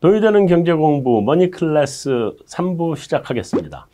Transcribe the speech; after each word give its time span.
돈이 0.00 0.20
되는 0.20 0.46
경제 0.46 0.72
공부 0.74 1.22
머니 1.22 1.50
클래스 1.50 2.36
3부 2.46 2.96
시작하겠습니다. 2.96 3.86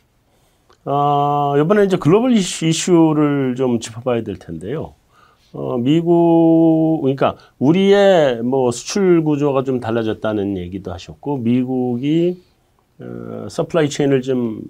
어, 0.85 1.53
이번에 1.57 1.85
이제 1.85 1.95
글로벌 1.95 2.33
이슈, 2.33 3.13
를 3.15 3.55
좀 3.55 3.79
짚어봐야 3.79 4.23
될 4.23 4.37
텐데요. 4.37 4.95
어, 5.53 5.77
미국, 5.77 6.99
그러니까 7.03 7.37
우리의 7.57 8.41
뭐 8.41 8.71
수출 8.71 9.23
구조가 9.23 9.63
좀 9.63 9.79
달라졌다는 9.79 10.57
얘기도 10.57 10.91
하셨고, 10.91 11.37
미국이 11.37 12.41
어, 12.99 13.47
supply 13.49 13.89
chain을 13.89 14.21
좀 14.23 14.61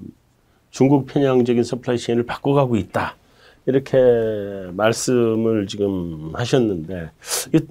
중국 0.70 1.08
편향적인 1.08 1.64
supply 1.64 1.98
chain을 1.98 2.26
바꿔가고 2.28 2.76
있다. 2.76 3.16
이렇게 3.66 3.98
말씀을 4.74 5.66
지금 5.66 6.30
하셨는데, 6.34 7.10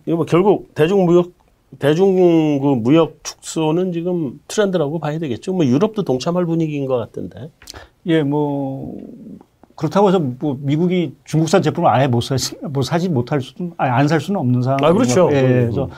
이거 0.06 0.16
뭐 0.16 0.24
결국 0.24 0.74
대중무역 0.74 1.41
대중 1.78 2.60
그 2.60 2.74
무역 2.74 3.18
축소는 3.22 3.92
지금 3.92 4.40
트렌드라고 4.48 4.98
봐야 4.98 5.18
되겠죠. 5.18 5.52
뭐 5.52 5.64
유럽도 5.64 6.02
동참할 6.02 6.46
분위기인 6.46 6.86
것 6.86 6.96
같던데. 6.96 7.50
예, 8.06 8.22
뭐 8.22 8.96
그렇다고 9.74 10.08
해서 10.08 10.20
뭐 10.20 10.56
미국이 10.60 11.14
중국산 11.24 11.62
제품을 11.62 11.88
아예 11.90 12.06
못 12.06 12.20
사지, 12.20 12.56
뭐 12.62 12.82
사지 12.82 13.08
못할 13.08 13.40
수는, 13.40 13.72
아예 13.78 13.90
안살 13.90 14.20
수는 14.20 14.38
없는 14.38 14.62
상황. 14.62 14.78
아, 14.82 14.92
그렇죠. 14.92 15.28
예, 15.32 15.40
그래서 15.42 15.88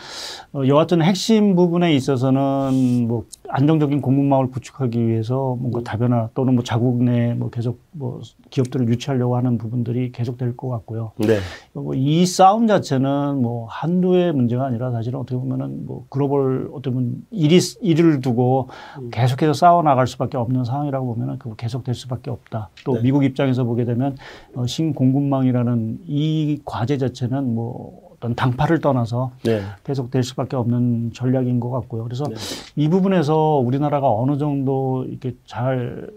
어, 0.53 0.63
여하튼 0.67 1.03
핵심 1.03 1.57
부분에 1.57 1.93
있어서는 1.95 3.07
뭐 3.09 3.25
안정적인 3.57 4.01
공급망을 4.01 4.51
구축하기 4.51 5.07
위해서 5.07 5.57
뭔가 5.61 5.79
음. 5.79 5.85
다변화 5.85 6.29
또는 6.35 6.55
뭐 6.57 6.65
자국 6.65 7.03
내 7.05 7.35
뭐 7.35 7.51
계속 7.51 7.79
뭐 7.93 8.21
기업들을 8.51 8.89
유치하려고 8.89 9.37
하는 9.37 9.59
부분들이 9.59 10.11
계속 10.11 10.37
될 10.39 10.57
것 10.57 10.69
같고요. 10.69 11.13
네. 11.19 11.39
뭐이 11.73 12.27
싸움 12.27 12.67
자체는 12.67 13.41
뭐 13.41 13.67
한두의 13.69 14.33
문제가 14.33 14.67
아니라 14.67 14.91
사실은 14.91 15.21
어떻게 15.21 15.37
보면은 15.37 15.87
뭐 15.87 16.05
글로벌 16.11 16.69
어떻게 16.73 16.93
보면 16.93 17.25
일이 17.31 17.59
일을 17.81 18.21
두고 18.21 18.69
음. 18.99 19.11
계속해서 19.13 19.53
싸워 19.53 19.83
나갈 19.83 20.07
수밖에 20.09 20.37
없는 20.37 20.65
상황이라고 20.65 21.15
보면은 21.15 21.39
그 21.39 21.55
계속 21.57 21.85
될 21.85 21.95
수밖에 21.95 22.31
없다. 22.31 22.71
또 22.85 22.95
네. 22.95 23.03
미국 23.03 23.25
입장에서 23.25 23.63
보게 23.65 23.85
되면 23.85 24.17
어, 24.55 24.67
신공급망이라는 24.67 26.01
이 26.07 26.61
과제 26.65 26.99
자체는 26.99 27.55
뭐 27.55 28.04
어떤 28.25 28.35
당파를 28.35 28.81
떠나서 28.81 29.33
네. 29.43 29.61
계속 29.85 30.11
될 30.11 30.23
수밖에 30.23 30.57
없는 30.57 31.13
전략인 31.13 31.61
것 31.61 31.71
같고요. 31.71 32.05
그래서 32.05 32.25
네. 32.25 32.35
이 32.75 32.89
부분에서 32.89 33.59
우리나라가 33.59 34.11
어느 34.11 34.39
정도 34.39 35.05
이렇게 35.07 35.37
잘 35.45 36.11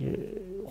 예, 0.00 0.14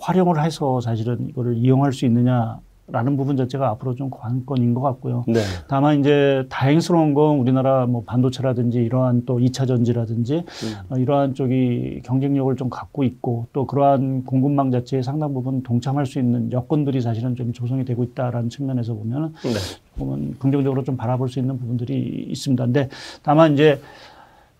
활용을 0.00 0.42
해서 0.42 0.80
사실은 0.80 1.28
이거를 1.28 1.56
이용할 1.56 1.92
수 1.92 2.06
있느냐 2.06 2.58
라는 2.90 3.18
부분 3.18 3.36
자체가 3.36 3.68
앞으로 3.68 3.94
좀 3.94 4.08
관건인 4.10 4.72
것 4.72 4.80
같고요. 4.80 5.24
네. 5.28 5.40
다만 5.68 6.00
이제 6.00 6.46
다행스러운 6.48 7.12
건 7.12 7.38
우리나라 7.38 7.84
뭐 7.84 8.02
반도체라든지 8.04 8.78
이러한 8.78 9.24
또 9.26 9.38
2차 9.38 9.66
전지라든지 9.66 10.36
음. 10.36 10.74
어, 10.88 10.96
이러한 10.96 11.34
쪽이 11.34 12.00
경쟁력을 12.04 12.56
좀 12.56 12.70
갖고 12.70 13.04
있고 13.04 13.46
또 13.52 13.66
그러한 13.66 14.24
공급망 14.24 14.70
자체에 14.70 15.02
상당 15.02 15.34
부분 15.34 15.62
동참할 15.62 16.06
수 16.06 16.18
있는 16.18 16.50
여건들이 16.50 17.02
사실은 17.02 17.36
좀 17.36 17.52
조성이 17.52 17.84
되고 17.84 18.02
있다라는 18.02 18.48
측면에서 18.48 18.94
보면은 18.94 19.34
네. 19.42 19.50
보면 19.98 20.36
긍정적으로 20.38 20.82
좀 20.82 20.96
바라볼 20.96 21.28
수 21.28 21.38
있는 21.38 21.58
부분들이 21.58 22.26
있습니다. 22.30 22.64
근데 22.64 22.88
다만 23.22 23.52
이제 23.52 23.80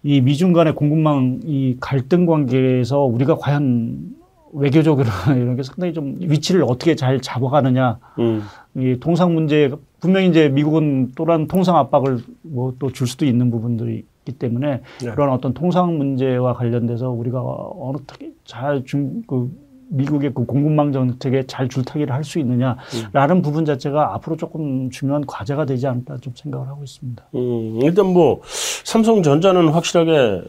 이 0.03 0.21
미중 0.21 0.53
간의 0.53 0.75
공급망 0.75 1.41
이 1.45 1.79
갈등 1.81 2.27
관계에서 2.27 3.01
우리가 3.01 3.37
과연 3.37 4.18
외교적으로 4.53 5.07
이런 5.37 5.57
게 5.57 5.63
상당히 5.63 5.93
좀 5.93 6.17
위치를 6.21 6.63
어떻게 6.65 6.95
잘 6.95 7.21
잡아가느냐. 7.21 7.99
음. 8.19 8.43
이 8.77 8.97
통상 9.01 9.35
문제 9.35 9.71
분명히 10.01 10.29
이제 10.29 10.49
미국은 10.49 11.13
또한 11.17 11.47
통상 11.49 11.77
압박을 11.77 12.19
뭐 12.43 12.73
또 12.79 12.91
줄 12.91 13.07
수도 13.07 13.25
있는 13.25 13.51
부분들이 13.51 14.05
있기 14.21 14.39
때문에 14.39 14.83
네. 15.03 15.11
그런 15.13 15.31
어떤 15.31 15.53
통상 15.55 15.99
문제와 15.99 16.55
관련돼서 16.55 17.11
우리가 17.11 17.43
어느 17.43 17.99
떻게 18.07 18.31
잘준그 18.45 19.69
미국의 19.91 20.33
그 20.35 20.45
공급망 20.45 20.93
정책에 20.93 21.45
잘 21.47 21.69
줄타기를 21.69 22.13
할 22.15 22.23
수 22.25 22.39
있느냐라는 22.39 23.37
음. 23.37 23.43
부분 23.43 23.65
자체가 23.65 24.15
앞으로 24.15 24.37
조금 24.37 24.91
중요한 24.91 25.25
과제가 25.27 25.65
되지 25.65 25.87
않을까 25.87 26.19
좀 26.19 26.35
생각을 26.37 26.69
하고 26.69 26.85
있습니다. 26.85 27.25
음, 27.35 27.79
일단 27.83 28.07
뭐 28.07 28.43
삼성전자는 28.85 29.69
확실하게 29.69 30.43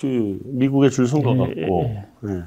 그 0.00 0.38
미국에 0.44 0.90
줄 0.90 1.06
선것 1.06 1.34
예, 1.34 1.60
같고. 1.62 1.84
예, 1.84 2.06
예. 2.28 2.42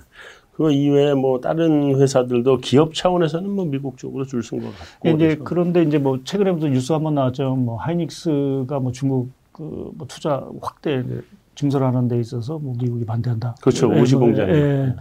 네. 0.61 0.67
그 0.67 0.71
이외에 0.73 1.13
뭐 1.13 1.39
다른 1.41 1.95
회사들도 1.95 2.57
기업 2.57 2.93
차원에서는 2.93 3.49
뭐 3.49 3.65
미국 3.65 3.97
쪽으로 3.97 4.25
줄 4.25 4.41
쓴 4.43 4.59
것 4.61 4.67
같고. 4.77 5.09
이제 5.09 5.37
그런데 5.43 5.83
이제 5.83 5.97
뭐 5.97 6.19
최근에부터 6.23 6.67
뉴스 6.67 6.91
한번 6.93 7.15
나왔죠. 7.15 7.55
뭐 7.55 7.77
하이닉스가 7.77 8.79
뭐 8.79 8.91
중국 8.91 9.29
그 9.51 9.91
뭐 9.97 10.07
투자 10.07 10.47
확대 10.61 11.03
증설하는 11.61 12.07
데 12.07 12.19
있어서 12.19 12.57
뭐 12.57 12.73
미국이 12.79 13.05
반대한다. 13.05 13.55
그렇죠. 13.61 13.87
오시 13.87 14.15
공장. 14.15 14.49
예. 14.49 14.95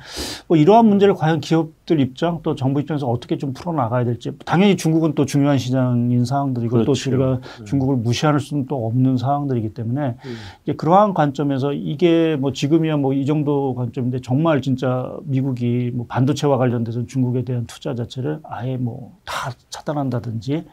뭐 0.46 0.58
이러한 0.58 0.84
문제를 0.86 1.14
과연 1.14 1.40
기업들 1.40 2.00
입장 2.00 2.40
또 2.42 2.54
정부 2.54 2.80
입장에서 2.80 3.06
어떻게 3.06 3.38
좀 3.38 3.54
풀어 3.54 3.72
나가야 3.72 4.04
될지 4.04 4.32
당연히 4.44 4.76
중국은 4.76 5.14
또 5.14 5.24
중요한 5.24 5.56
시장인 5.56 6.26
상황들이고 6.26 6.70
그렇죠. 6.70 6.92
또 6.92 7.10
우리가 7.10 7.40
네. 7.40 7.64
중국을 7.64 7.96
무시할 7.96 8.38
수는 8.38 8.66
또 8.66 8.86
없는 8.86 9.16
상황들이기 9.16 9.72
때문에 9.72 10.16
음. 10.22 10.36
이제 10.64 10.74
그러한 10.74 11.14
관점에서 11.14 11.72
이게 11.72 12.36
뭐 12.36 12.52
지금이야 12.52 12.96
뭐 12.98 13.10
이 13.14 13.24
정도 13.26 13.74
관점인데 13.74 14.20
정말 14.20 14.60
진짜 14.62 15.10
미국이 15.24 15.90
뭐 15.94 16.06
반도체와 16.08 16.58
관련돼서 16.58 17.06
중국에 17.06 17.44
대한 17.44 17.64
투자 17.66 17.94
자체를 17.94 18.40
아예 18.44 18.76
뭐 18.76 19.12
다 19.24 19.50
차단한다든지 19.70 20.64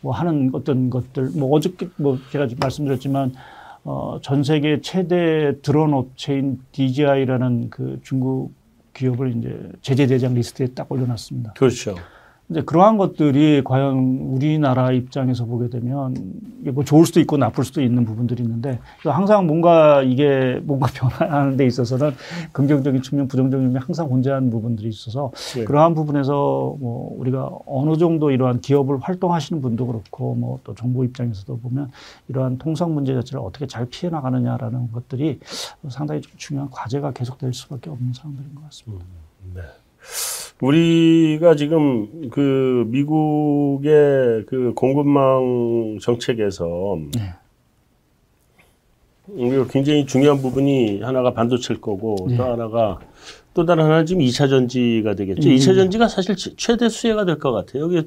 뭐 0.00 0.12
하는 0.12 0.50
어떤 0.52 0.88
것들 0.90 1.30
뭐 1.34 1.56
어저께 1.56 1.88
뭐 1.96 2.18
제가 2.30 2.46
말씀드렸지만 2.60 3.32
어, 3.88 4.18
전 4.20 4.42
세계 4.42 4.80
최대 4.80 5.54
드론 5.62 5.94
업체인 5.94 6.58
DJI라는 6.72 7.70
그 7.70 8.00
중국 8.02 8.52
기업을 8.92 9.36
이제 9.36 9.70
제재 9.80 10.08
대상 10.08 10.34
리스트에 10.34 10.66
딱 10.74 10.90
올려놨습니다. 10.90 11.52
그렇죠. 11.52 11.94
이제 12.48 12.62
그러한 12.62 12.96
것들이 12.96 13.62
과연 13.64 13.96
우리나라 14.32 14.92
입장에서 14.92 15.44
보게 15.46 15.68
되면 15.68 16.14
이게 16.60 16.70
뭐 16.70 16.84
좋을 16.84 17.06
수도 17.06 17.20
있고 17.20 17.36
나쁠 17.36 17.64
수도 17.64 17.82
있는 17.82 18.04
부분들이 18.04 18.42
있는데 18.42 18.78
항상 19.04 19.46
뭔가 19.46 20.02
이게 20.02 20.60
뭔가 20.64 20.88
변화하는 20.94 21.56
데 21.56 21.66
있어서는 21.66 22.12
긍정적인 22.52 23.02
측면, 23.02 23.28
부정적인 23.28 23.68
측면 23.68 23.82
항상 23.82 24.08
존재하는 24.08 24.50
부분들이 24.50 24.88
있어서 24.88 25.32
네. 25.54 25.64
그러한 25.64 25.94
부분에서 25.94 26.76
뭐 26.78 27.16
우리가 27.18 27.50
어느 27.66 27.96
정도 27.96 28.30
이러한 28.30 28.60
기업을 28.60 28.98
활동하시는 29.00 29.62
분도 29.62 29.86
그렇고 29.86 30.34
뭐 30.34 30.56
또 30.66 30.74
정부 30.74 31.04
입장에서도 31.04 31.58
보면 31.58 31.90
이러한 32.28 32.58
통상 32.58 32.94
문제 32.94 33.14
자체를 33.14 33.40
어떻게 33.40 33.66
잘 33.66 33.86
피해 33.86 34.10
나가느냐라는 34.10 34.92
것들이 34.92 35.38
상당히 35.88 36.20
좀 36.20 36.32
중요한 36.36 36.70
과제가 36.70 37.12
계속될 37.12 37.54
수밖에 37.54 37.90
없는 37.90 38.12
상황들인 38.12 38.54
것 38.54 38.64
같습니다. 38.64 39.04
음, 39.44 39.52
네. 39.54 39.62
우리가 40.60 41.54
지금 41.54 42.30
그 42.30 42.84
미국의 42.88 44.44
그 44.46 44.72
공급망 44.74 45.98
정책에서 46.00 46.98
네. 47.14 47.20
우리가 49.28 49.66
굉장히 49.68 50.06
중요한 50.06 50.40
부분이 50.40 51.02
하나가 51.02 51.32
반도체일 51.34 51.80
거고 51.80 52.26
네. 52.30 52.36
또 52.36 52.44
하나가 52.44 53.00
또 53.52 53.66
다른 53.66 53.84
하나 53.84 54.04
지금 54.04 54.22
2차 54.22 54.48
전지가 54.48 55.14
되겠죠. 55.14 55.48
음. 55.48 55.54
2차 55.54 55.74
전지가 55.74 56.08
사실 56.08 56.36
최대 56.56 56.88
수혜가 56.88 57.24
될 57.24 57.38
것 57.38 57.52
같아요. 57.52 57.82
여기 57.82 58.02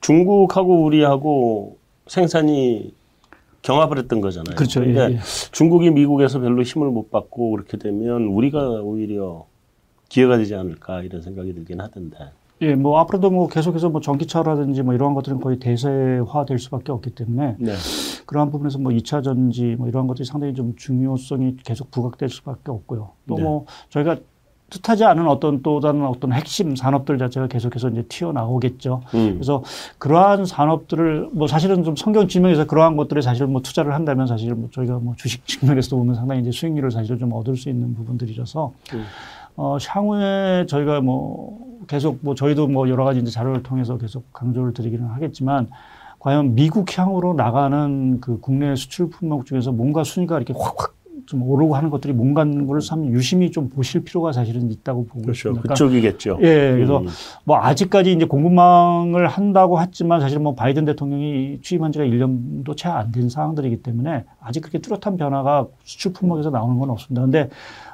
중국하고 0.00 0.84
우리하고 0.84 1.76
생산이 2.06 2.92
경합을 3.62 3.98
했던 3.98 4.20
거잖아요. 4.20 4.56
그렇죠. 4.56 4.80
그러니까 4.80 5.10
예, 5.10 5.14
예. 5.14 5.18
중국이 5.52 5.90
미국에서 5.90 6.40
별로 6.40 6.62
힘을 6.62 6.88
못 6.90 7.10
받고 7.10 7.52
그렇게 7.52 7.76
되면 7.76 8.24
우리가 8.24 8.80
오히려 8.82 9.46
기회가 10.12 10.36
되지 10.36 10.54
않을까 10.54 11.02
이런 11.02 11.22
생각이 11.22 11.54
들긴 11.54 11.80
하던데. 11.80 12.18
예, 12.60 12.74
뭐 12.74 13.00
앞으로도 13.00 13.30
뭐 13.30 13.48
계속해서 13.48 13.88
뭐 13.88 14.02
전기차라든지 14.02 14.82
뭐 14.82 14.92
이러한 14.92 15.14
것들은 15.14 15.40
거의 15.40 15.58
대세화 15.58 16.44
될 16.46 16.58
수밖에 16.58 16.92
없기 16.92 17.10
때문에 17.14 17.56
네. 17.58 17.72
그러한 18.26 18.50
부분에서 18.50 18.78
뭐 18.78 18.92
2차 18.92 19.24
전지 19.24 19.74
뭐 19.78 19.88
이러한 19.88 20.06
것들이 20.06 20.26
상당히 20.26 20.52
좀 20.52 20.76
중요성이 20.76 21.56
계속 21.64 21.90
부각될 21.90 22.28
수밖에 22.28 22.70
없고요. 22.70 23.10
또뭐 23.26 23.38
네. 23.38 23.42
뭐 23.42 23.66
저희가 23.88 24.18
뜻하지 24.68 25.04
않은 25.04 25.26
어떤 25.28 25.62
또 25.62 25.80
다른 25.80 26.04
어떤 26.06 26.32
핵심 26.32 26.76
산업들 26.76 27.18
자체가 27.18 27.46
계속해서 27.46 27.88
이제 27.88 28.02
튀어나오겠죠. 28.08 29.02
음. 29.14 29.34
그래서 29.34 29.62
그러한 29.98 30.44
산업들을 30.46 31.30
뭐 31.32 31.46
사실은 31.46 31.84
좀 31.84 31.96
성경 31.96 32.28
지명에서 32.28 32.66
그러한 32.66 32.96
것들에 32.96 33.22
사실 33.22 33.46
뭐 33.46 33.62
투자를 33.62 33.94
한다면 33.94 34.26
사실 34.26 34.54
뭐 34.54 34.68
저희가 34.72 34.98
뭐 34.98 35.14
주식 35.16 35.46
측면에서 35.46 35.96
보면 35.96 36.14
상당히 36.14 36.42
이제 36.42 36.50
수익률을 36.50 36.90
사실 36.90 37.18
좀 37.18 37.32
얻을 37.32 37.56
수 37.56 37.68
있는 37.68 37.94
부분들이라서 37.94 38.72
음. 38.94 39.04
어, 39.56 39.76
향후에 39.86 40.66
저희가 40.66 41.00
뭐 41.00 41.58
계속 41.86 42.18
뭐 42.22 42.34
저희도 42.34 42.68
뭐 42.68 42.88
여러 42.88 43.04
가지 43.04 43.20
이제 43.20 43.30
자료를 43.30 43.62
통해서 43.62 43.98
계속 43.98 44.32
강조를 44.32 44.72
드리기는 44.72 45.04
하겠지만 45.06 45.68
과연 46.18 46.54
미국 46.54 46.96
향으로 46.96 47.34
나가는 47.34 48.20
그 48.20 48.38
국내 48.40 48.76
수출 48.76 49.10
품목 49.10 49.44
중에서 49.46 49.72
뭔가 49.72 50.04
순위가 50.04 50.36
이렇게 50.36 50.54
확확 50.56 50.94
좀 51.26 51.42
오르고 51.42 51.76
하는 51.76 51.88
것들이 51.88 52.12
뭔가는 52.12 52.66
걸참 52.66 53.06
유심히 53.06 53.52
좀 53.52 53.68
보실 53.68 54.02
필요가 54.02 54.32
사실은 54.32 54.70
있다고 54.72 55.06
보고 55.06 55.22
그렇죠. 55.22 55.50
있습니다. 55.50 55.62
그러니까 55.62 55.74
그쪽이겠죠. 55.74 56.38
예, 56.42 56.72
그래서 56.72 56.98
음. 56.98 57.06
뭐 57.44 57.58
아직까지 57.58 58.12
이제 58.12 58.24
공급망을 58.24 59.28
한다고 59.28 59.80
했지만 59.80 60.20
사실 60.20 60.40
뭐 60.40 60.54
바이든 60.56 60.84
대통령이 60.84 61.60
취임한 61.62 61.92
지가 61.92 62.04
1년도 62.04 62.76
채 62.76 62.88
안 62.88 63.12
된 63.12 63.28
상황들이기 63.28 63.82
때문에 63.82 64.24
아직 64.40 64.60
그렇게 64.60 64.78
뚜렷한 64.80 65.16
변화가 65.16 65.68
수출 65.84 66.12
품목에서 66.12 66.50
나오는 66.50 66.76
건 66.78 66.90
없습니다. 66.90 67.22
근데 67.22 67.48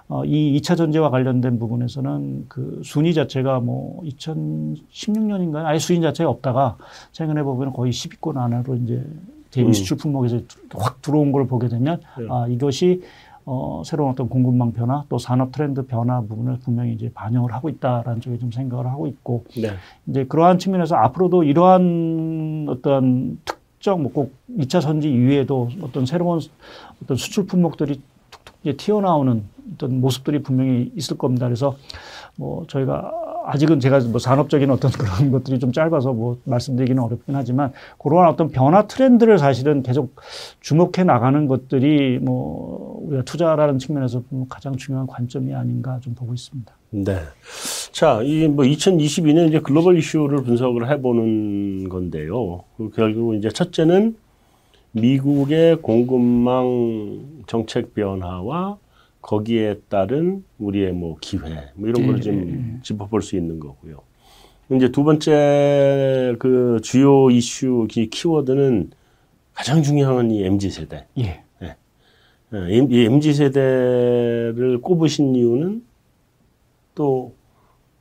어, 0.09 0.25
이 0.25 0.59
2차 0.59 0.77
전지와 0.77 1.11
관련된 1.11 1.59
부분에서는 1.59 2.47
그 2.49 2.81
순위 2.83 3.13
자체가 3.13 3.61
뭐 3.61 4.03
2016년인가요? 4.05 5.65
아예 5.67 5.79
순위 5.79 6.01
자체가 6.01 6.31
없다가 6.31 6.79
최근에 7.13 7.43
보면 7.43 7.75
거의 7.75 7.93
10위권 7.93 8.39
안으로 8.39 8.77
이제 8.77 9.05
대미 9.51 9.69
음. 9.69 9.73
수출 9.73 9.99
품목에서 9.99 10.41
확 10.75 11.03
들어온 11.03 11.31
걸 11.31 11.47
보게 11.47 11.69
되면 11.69 12.01
네. 12.19 12.27
아, 12.31 12.47
이것이 12.49 13.03
어, 13.45 13.83
새로운 13.85 14.11
어떤 14.11 14.29
공급망 14.29 14.73
변화 14.73 15.05
또 15.09 15.19
산업 15.19 15.53
트렌드 15.53 15.87
변화 15.87 16.21
부분을 16.21 16.59
분명히 16.59 16.93
이제 16.93 17.11
반영을 17.15 17.53
하고 17.53 17.69
있다라는 17.69 18.21
쪽에 18.21 18.39
좀 18.39 18.51
생각을 18.51 18.87
하고 18.87 19.07
있고 19.07 19.45
네. 19.57 19.71
이제 20.07 20.25
그러한 20.25 20.59
측면에서 20.59 20.97
앞으로도 20.97 21.45
이러한 21.45 22.67
어떤 22.69 23.39
특정 23.45 24.03
뭐꼭 24.03 24.33
2차 24.59 24.81
전지 24.81 25.11
이외에도 25.11 25.69
어떤 25.83 26.05
새로운 26.05 26.41
어떤 27.03 27.17
수출 27.17 27.47
품목들이 27.47 28.01
튀어나오는 28.77 29.45
어떤 29.75 30.01
모습들이 30.01 30.43
분명히 30.43 30.91
있을 30.97 31.17
겁니다. 31.19 31.47
그래서 31.47 31.77
뭐 32.37 32.65
저희가 32.69 33.13
아직은 33.47 33.81
제가 33.81 34.01
뭐 34.01 34.19
산업적인 34.19 34.71
어떤 34.71 34.91
그런 34.93 35.31
것들이 35.31 35.59
좀 35.59 35.73
짧아서 35.73 36.13
뭐 36.13 36.39
말씀드리기는 36.45 37.03
어렵긴 37.03 37.35
하지만 37.35 37.73
그러한 37.99 38.29
어떤 38.29 38.51
변화 38.51 38.87
트렌드를 38.87 39.39
사실은 39.39 39.83
계속 39.83 40.15
주목해 40.61 41.05
나가는 41.05 41.47
것들이 41.47 42.19
뭐 42.19 43.01
우리가 43.07 43.23
투자라는 43.25 43.79
측면에서 43.79 44.23
보면 44.29 44.47
가장 44.49 44.77
중요한 44.77 45.07
관점이 45.07 45.55
아닌가 45.55 45.99
좀 46.01 46.15
보고 46.15 46.35
있습니다. 46.35 46.73
네. 46.91 47.19
자, 47.93 48.21
이 48.23 48.47
뭐 48.49 48.65
2022년 48.65 49.49
이제 49.49 49.61
글로벌 49.61 49.99
이슈를 49.99 50.43
분석을 50.43 50.91
해보는 50.91 51.89
건데요. 51.89 52.63
그 52.77 52.91
결국 52.95 53.35
이제 53.35 53.49
첫째는 53.49 54.17
미국의 54.93 55.77
공급망 55.77 57.43
정책 57.47 57.95
변화와 57.95 58.79
거기에 59.21 59.81
따른 59.89 60.45
우리의 60.59 60.93
뭐 60.93 61.17
기회 61.21 61.71
뭐 61.75 61.89
이런 61.89 62.07
거를 62.07 62.21
좀 62.21 62.81
짚어볼 62.83 63.23
수 63.23 63.37
있는 63.37 63.61
거고요. 63.61 64.01
이제 64.71 64.91
두 64.91 65.03
번째 65.05 66.35
그 66.39 66.81
주요 66.83 67.31
이슈 67.31 67.87
키- 67.91 68.11
키워드는 68.11 68.91
가장 69.55 69.83
중요한 69.83 70.31
이 70.31 70.45
MZ 70.45 70.71
세대. 70.71 71.07
예. 71.19 71.43
예, 72.55 72.59
이 72.71 73.05
MZ 73.05 73.35
세대를 73.35 74.79
꼽으신 74.81 75.35
이유는 75.35 75.85
또 76.95 77.35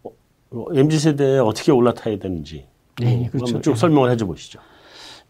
어, 0.04 0.66
MZ 0.74 1.00
세대에 1.00 1.40
어떻게 1.40 1.74
올라타야 1.74 2.18
되는지 2.20 2.66
네, 3.02 3.26
어, 3.28 3.32
그렇죠. 3.32 3.46
한번 3.46 3.62
쭉 3.62 3.72
예. 3.72 3.76
설명을 3.76 4.12
해줘 4.12 4.26
보시죠. 4.26 4.60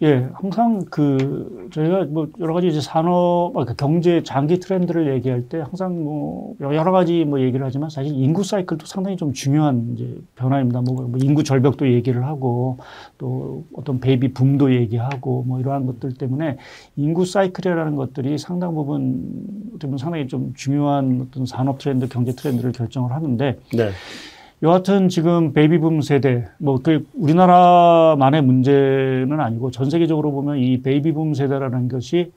예, 0.04 0.30
항상 0.36 0.86
그 0.92 1.70
저희가 1.74 2.06
뭐 2.06 2.28
여러 2.40 2.54
가지 2.54 2.68
이제 2.68 2.80
산업, 2.80 3.54
아, 3.56 3.66
그 3.66 3.74
경제 3.76 4.22
장기 4.22 4.60
트렌드를 4.60 5.12
얘기할 5.16 5.50
때 5.50 5.58
항상 5.58 6.04
뭐 6.04 6.54
여러 6.62 6.92
가지 6.92 7.26
뭐 7.26 7.42
얘기를 7.42 7.66
하지만 7.66 7.90
사실 7.90 8.14
인구 8.14 8.44
사이클도 8.44 8.86
상당히 8.86 9.18
좀 9.18 9.34
중요한 9.34 9.94
이제 9.96 10.16
변화입니다. 10.36 10.82
뭐, 10.82 11.08
뭐 11.08 11.20
인구 11.20 11.44
절벽도 11.44 11.92
얘기를 11.92 12.24
하고 12.26 12.78
또 13.18 13.64
어떤 13.74 14.00
베이비 14.00 14.34
붐도 14.34 14.72
얘기하고 14.76 15.44
뭐 15.48 15.60
이러한 15.60 15.88
것들 15.88 16.14
때문에 16.14 16.58
인구 16.96 17.26
사이클이라는 17.26 17.96
것들이 17.96 18.38
상당 18.38 18.76
부분 18.76 19.26
어떻게 19.70 19.88
보면 19.88 19.98
상당히 19.98 20.28
좀 20.28 20.54
중요한 20.56 21.28
어떤 21.28 21.48
산업 21.48 21.80
트렌드, 21.80 22.08
경제 22.08 22.34
트렌드를 22.34 22.72
결정을 22.72 23.14
하는데 23.14 23.60
네. 23.74 23.90
여하튼 24.63 25.07
지금 25.09 25.54
베이비붐 25.54 26.01
세대 26.01 26.48
뭐 26.57 26.80
그 26.81 27.06
우리나라만의 27.13 28.42
문제는 28.42 29.39
아니고 29.39 29.71
전 29.71 29.89
세계적으로 29.89 30.31
보면 30.31 30.57
이 30.57 30.81
베이비붐 30.81 31.33
세대라는 31.36 31.88
것이 31.89 32.31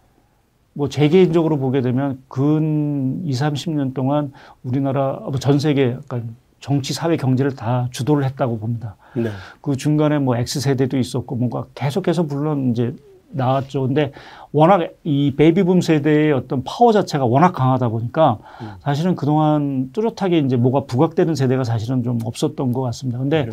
뭐 0.74 0.88
제 0.88 1.08
개인적으로 1.08 1.58
보게 1.58 1.80
되면 1.80 2.22
근 2.28 3.22
2, 3.24 3.30
30년 3.32 3.94
동안 3.94 4.32
우리나라 4.62 5.14
뭐전 5.14 5.58
세계 5.58 5.92
약간 5.92 6.36
정치, 6.60 6.92
사회, 6.92 7.16
경제를 7.16 7.54
다 7.56 7.88
주도를 7.90 8.22
했다고 8.24 8.58
봅니다. 8.58 8.96
네. 9.16 9.30
그 9.62 9.76
중간에 9.76 10.18
뭐 10.18 10.36
X세대도 10.36 10.98
있었고 10.98 11.34
뭔가 11.36 11.64
계속해서 11.74 12.24
물론 12.24 12.70
이제 12.70 12.94
나왔죠. 13.30 13.82
근데 13.82 14.12
워낙 14.52 14.90
이 15.04 15.34
베이비붐 15.36 15.80
세대의 15.80 16.32
어떤 16.32 16.64
파워 16.64 16.92
자체가 16.92 17.24
워낙 17.24 17.52
강하다 17.52 17.88
보니까 17.88 18.38
사실은 18.80 19.14
그동안 19.14 19.90
뚜렷하게 19.92 20.38
이제 20.38 20.56
뭐가 20.56 20.86
부각되는 20.86 21.34
세대가 21.34 21.64
사실은 21.64 22.02
좀 22.02 22.18
없었던 22.24 22.72
것 22.72 22.82
같습니다. 22.82 23.18
근데 23.18 23.48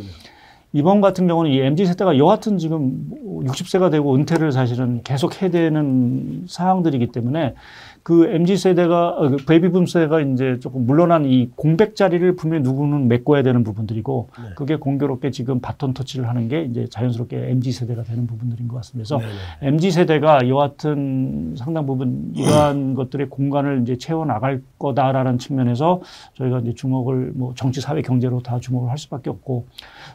이번 0.77 1.01
같은 1.01 1.27
경우는 1.27 1.50
이 1.50 1.59
MZ 1.59 1.88
세대가 1.88 2.19
여하튼 2.19 2.59
지금 2.59 3.09
60세가 3.45 3.89
되고 3.89 4.13
은퇴를 4.13 4.51
사실은 4.51 5.01
계속 5.03 5.41
해야 5.41 5.50
되는 5.50 6.44
상황들이기 6.47 7.07
때문에 7.07 7.56
그 8.03 8.27
MZ 8.27 8.56
세대가 8.56 9.09
어, 9.09 9.27
그 9.27 9.38
베이비붐 9.38 9.88
세대가 9.88 10.21
이제 10.21 10.59
조금 10.62 10.85
물러난 10.85 11.25
이 11.25 11.50
공백 11.56 11.95
자리를 11.95 12.35
분명히 12.35 12.63
누구는 12.63 13.07
메꿔야 13.07 13.41
되는 13.44 13.63
부분들이고 13.63 14.29
네. 14.38 14.50
그게 14.56 14.75
공교롭게 14.75 15.31
지금 15.31 15.59
바톤 15.59 15.94
터치를 15.94 16.29
하는 16.29 16.47
게 16.47 16.62
이제 16.62 16.88
자연스럽게 16.89 17.50
MZ 17.50 17.71
세대가 17.71 18.03
되는 18.03 18.27
부분들인 18.27 18.68
것 18.68 18.77
같습니다. 18.77 19.18
그래서 19.18 19.33
네. 19.59 19.68
MZ 19.68 19.91
세대가 19.91 20.47
여하튼 20.47 21.56
상당 21.57 21.85
부분 21.85 22.31
이러한 22.35 22.94
것들의 22.95 23.30
공간을 23.30 23.81
이제 23.81 23.97
채워 23.97 24.25
나갈 24.25 24.62
거다라는 24.80 25.39
측면에서 25.39 26.01
저희가 26.35 26.59
이제 26.59 26.73
주목을 26.75 27.33
뭐 27.33 27.53
정치, 27.56 27.81
사회, 27.81 28.01
경제로 28.01 28.41
다 28.41 28.59
주목을 28.59 28.89
할 28.89 28.97
수밖에 28.97 29.30
없고 29.30 29.65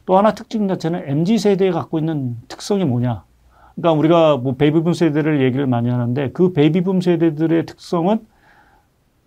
또 0.07 0.17
하나 0.17 0.33
특징 0.35 0.69
자체는 0.69 1.03
MZ 1.07 1.39
세대에 1.39 1.71
갖고 1.71 1.99
있는 1.99 2.37
특성이 2.49 2.85
뭐냐? 2.85 3.25
그러니까 3.75 3.99
우리가 3.99 4.37
뭐 4.37 4.55
베이비붐 4.57 4.95
세대를 4.95 5.43
얘기를 5.43 5.67
많이 5.67 5.89
하는데 5.89 6.31
그 6.33 6.53
베이비붐 6.53 7.01
세대들의 7.01 7.67
특성은 7.67 8.21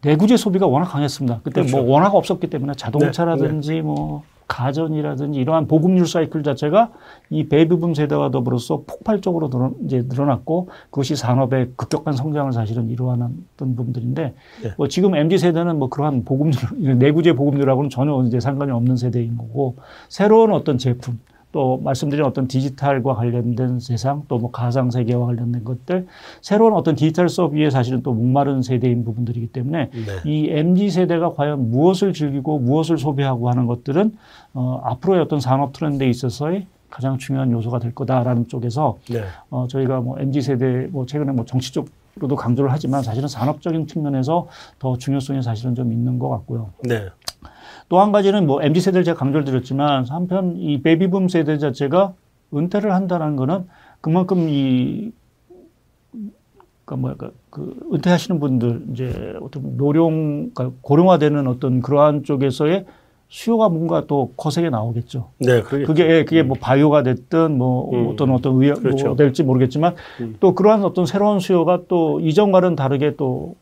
내구재 0.02 0.38
소비가 0.38 0.68
워낙 0.68 0.86
강했습니다. 0.86 1.42
그때 1.44 1.62
그렇죠. 1.62 1.78
뭐 1.78 1.94
워낙 1.94 2.14
없었기 2.14 2.48
때문에 2.50 2.74
자동차라든지 2.76 3.82
뭐 3.82 4.24
가전이라든지 4.47 5.39
이러한 5.39 5.68
보급률 5.68 6.07
사이클 6.07 6.44
자체가 6.44 6.92
이 7.30 7.47
베이비붐 7.47 7.94
세대와 7.94 8.31
더불어서 8.31 8.83
폭발적으로 8.86 9.50
늘어, 9.50 9.71
이제 9.86 10.03
늘어났고 10.07 10.69
그것이 10.89 11.15
산업의 11.15 11.71
급격한 11.75 12.13
성장을 12.13 12.51
사실은 12.53 12.89
이루어놨던 12.89 13.75
부분들인데 13.75 14.33
네. 14.63 14.74
뭐 14.77 14.88
지금 14.88 15.15
MZ 15.15 15.38
세대는 15.38 15.80
뭐 15.80 15.89
그러한 15.89 16.24
보급률 16.25 16.97
내구재 16.97 17.33
보급률하고는 17.33 17.89
전혀 17.89 18.24
이제 18.27 18.39
상관이 18.39 18.71
없는 18.71 18.97
세대인 18.97 19.38
거고 19.38 19.75
새로운 20.09 20.51
어떤 20.51 20.77
제품 20.77 21.19
또 21.56 21.78
말씀드린 21.78 22.25
어떤 22.25 22.50
디지털과 22.50 23.16
관련된 23.16 23.80
세상 23.80 24.24
또 24.28 24.36
뭐 24.36 24.52
가상 24.52 24.92
세계와 24.92 25.26
관련된 25.28 25.64
것들 25.64 26.06
새로운 26.42 26.74
어떤 26.74 26.95
디지털 26.95 27.30
수업 27.30 27.54
위에 27.54 27.69
사실은 27.69 28.04
또 28.04 28.14
목마른 28.14 28.62
세대인 28.62 29.06
부분들이기 29.06 29.47
때문에 29.47 29.90
네. 29.90 30.02
이 30.26 30.50
MZ 30.52 30.90
세대가 30.90 31.31
과연 31.31 31.71
무엇을 31.71 32.12
즐기고 32.12 32.59
무엇을 32.59 32.97
소비하고 32.97 33.50
하는 33.50 33.66
것들은 33.68 34.18
어, 34.54 34.81
앞으로의 34.83 35.21
어떤 35.21 35.40
산업 35.40 35.71
트렌드에 35.71 36.09
있어서의 36.09 36.68
가장 36.90 37.18
중요한 37.18 37.50
요소가 37.54 37.80
될 37.80 37.95
거다라는 37.95 38.50
쪽에서 38.50 38.97
네. 39.09 39.24
어, 39.50 39.68
저희가 39.69 40.02
뭐 40.02 40.19
MZ 40.19 40.42
세대 40.42 40.88
뭐 40.92 41.06
최근에 41.06 41.31
뭐 41.31 41.45
정치적으로도 41.45 42.35
강조를 42.35 42.69
하지만 42.69 43.02
사실은 43.02 43.30
산업적인 43.30 43.88
측면에서 43.88 44.47
더 44.78 44.97
중요성이 44.97 45.42
사실은 45.42 45.74
좀 45.74 45.94
있는 45.94 46.19
것 46.19 46.28
같고요. 46.28 46.71
네. 46.83 47.06
또 47.89 47.99
한 47.99 48.11
가지는 48.11 48.47
뭐 48.47 48.61
MZ 48.61 48.81
세대를 48.81 49.04
제가 49.04 49.18
강조를 49.18 49.45
드렸지만 49.45 50.06
한편 50.09 50.56
이 50.57 50.81
베이비붐 50.81 51.27
세대 51.30 51.57
자체가 51.57 52.13
은퇴를 52.54 52.94
한다는 52.94 53.35
거는 53.35 53.65
그만큼 54.01 54.47
이 54.49 55.11
그러니까 56.85 56.95
뭐랄까 56.95 57.31
그 57.49 57.75
은퇴하시는 57.94 58.39
분들 58.39 58.83
이제 58.92 59.33
어떤 59.42 59.77
노령 59.77 60.51
그러니까 60.54 60.77
고령화되는 60.81 61.47
어떤 61.47 61.81
그러한 61.81 62.23
쪽에서의 62.23 62.85
수요가 63.27 63.69
뭔가 63.69 64.06
또 64.06 64.31
거세게 64.37 64.69
나오겠죠. 64.69 65.31
네. 65.39 65.61
그러게. 65.61 65.85
그게 65.85 66.09
예, 66.09 66.25
그게 66.25 66.44
뭐 66.44 66.56
바이오가 66.59 67.01
됐든 67.04 67.57
뭐 67.57 67.92
음. 67.92 68.09
어떤 68.09 68.31
어떤 68.31 68.61
의학 68.61 68.81
그렇죠. 68.81 69.07
뭐 69.07 69.15
될지 69.15 69.44
모르겠지만 69.44 69.95
음. 70.21 70.35
또 70.39 70.54
그러한 70.54 70.83
어떤 70.83 71.06
새로운 71.06 71.39
수요가 71.39 71.81
또 71.87 72.19
이전과는 72.19 72.75
다르게 72.75 73.15
또 73.15 73.56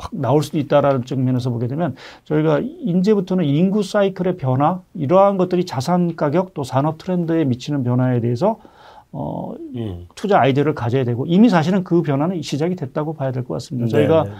확 0.00 0.10
나올 0.12 0.42
수도 0.42 0.58
있다라는 0.58 1.04
측면에서 1.04 1.50
보게 1.50 1.66
되면 1.66 1.94
저희가 2.24 2.60
이제부터는 2.62 3.44
인구 3.44 3.82
사이클의 3.82 4.38
변화 4.38 4.80
이러한 4.94 5.36
것들이 5.36 5.66
자산 5.66 6.16
가격 6.16 6.54
또 6.54 6.64
산업 6.64 6.96
트렌드에 6.98 7.44
미치는 7.44 7.84
변화에 7.84 8.20
대해서 8.20 8.58
어 9.12 9.54
음. 9.74 10.06
투자 10.14 10.40
아이디어를 10.40 10.74
가져야 10.74 11.04
되고 11.04 11.26
이미 11.26 11.48
사실은 11.48 11.84
그 11.84 12.00
변화는 12.02 12.40
시작이 12.42 12.76
됐다고 12.76 13.14
봐야 13.14 13.30
될 13.32 13.44
것 13.44 13.54
같습니다. 13.54 13.88
저희가 13.88 14.24
네. 14.24 14.30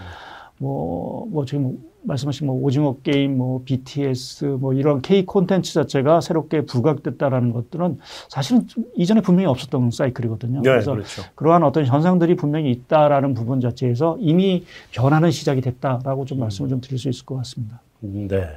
뭐, 0.61 1.25
뭐 1.31 1.43
지금 1.43 1.79
말씀하신 2.03 2.45
뭐 2.45 2.55
오징어 2.61 2.95
게임, 3.01 3.37
뭐 3.37 3.63
BTS, 3.65 4.45
뭐 4.45 4.73
이런 4.73 5.01
K 5.01 5.25
콘텐츠 5.25 5.73
자체가 5.73 6.21
새롭게 6.21 6.65
부각됐다라는 6.65 7.51
것들은 7.51 7.97
사실은 8.29 8.67
이전에 8.95 9.21
분명히 9.21 9.47
없었던 9.47 9.89
사이클이거든요. 9.89 10.61
네, 10.61 10.69
그래서 10.69 10.91
그렇죠. 10.93 11.23
그러한 11.33 11.63
어떤 11.63 11.85
현상들이 11.85 12.35
분명히 12.35 12.69
있다라는 12.71 13.33
부분 13.33 13.59
자체에서 13.59 14.17
이미 14.19 14.63
변화는 14.91 15.31
시작이 15.31 15.61
됐다라고 15.61 16.25
좀 16.25 16.39
말씀을 16.39 16.69
좀 16.69 16.79
드릴 16.79 16.99
수 16.99 17.09
있을 17.09 17.25
것 17.25 17.37
같습니다. 17.37 17.81
네. 18.01 18.47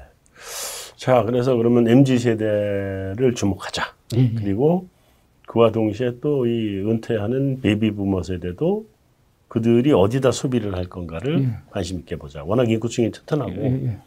자, 0.96 1.22
그래서 1.22 1.56
그러면 1.56 1.88
MZ 1.88 2.18
세대를 2.18 3.34
주목하자. 3.34 3.82
예, 4.16 4.20
예. 4.20 4.32
그리고 4.34 4.86
그와 5.46 5.72
동시에 5.72 6.20
또 6.20 6.46
이 6.46 6.80
은퇴하는 6.80 7.60
베이비 7.62 7.92
부머 7.92 8.22
세대도 8.22 8.86
그들이 9.54 9.92
어디다 9.92 10.32
소비를 10.32 10.74
할 10.74 10.86
건가를 10.86 11.44
예. 11.44 11.48
관심 11.70 12.00
있게 12.00 12.16
보자. 12.16 12.42
워낙 12.42 12.68
인구층이 12.68 13.12
튼튼하고 13.12 13.52
예, 13.52 13.86
예. 13.86 13.98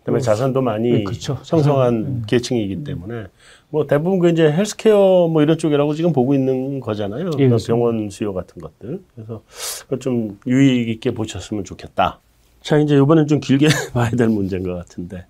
그다음에 0.00 0.20
자산도 0.20 0.60
많이 0.60 0.90
예, 0.90 1.04
그렇죠. 1.04 1.38
형성한 1.42 2.24
계층이기 2.26 2.84
때문에 2.84 3.28
뭐 3.70 3.86
대부분 3.86 4.18
그 4.18 4.28
이제 4.28 4.52
헬스케어 4.52 5.28
뭐 5.28 5.40
이런 5.40 5.56
쪽이라고 5.56 5.94
지금 5.94 6.12
보고 6.12 6.34
있는 6.34 6.80
거잖아요. 6.80 7.30
예, 7.38 7.46
그러니까. 7.48 7.56
병원 7.66 8.10
수요 8.10 8.34
같은 8.34 8.60
것들. 8.60 9.00
그래서 9.14 9.42
좀 10.00 10.38
유익 10.46 10.90
있게 10.90 11.12
보셨으면 11.12 11.64
좋겠다. 11.64 12.20
자, 12.60 12.76
이제 12.76 12.94
이번엔 12.98 13.26
좀 13.26 13.40
길게 13.40 13.68
봐야 13.94 14.10
될 14.10 14.28
문제인 14.28 14.64
것 14.64 14.74
같은데. 14.74 15.24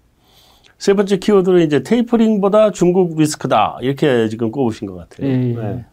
세 0.79 0.95
번째 0.95 1.19
키워드는 1.19 1.65
이제 1.65 1.85
테이퍼링보다 1.85 2.73
중국 2.73 3.17
리스크다. 3.17 3.79
이렇게 3.83 4.29
지금 4.29 4.51
꼽으신 4.51 4.89
것 4.89 4.97
같아요. 4.97 5.29
예, 5.29 5.33
예. 5.33 5.55
네. 5.55 5.85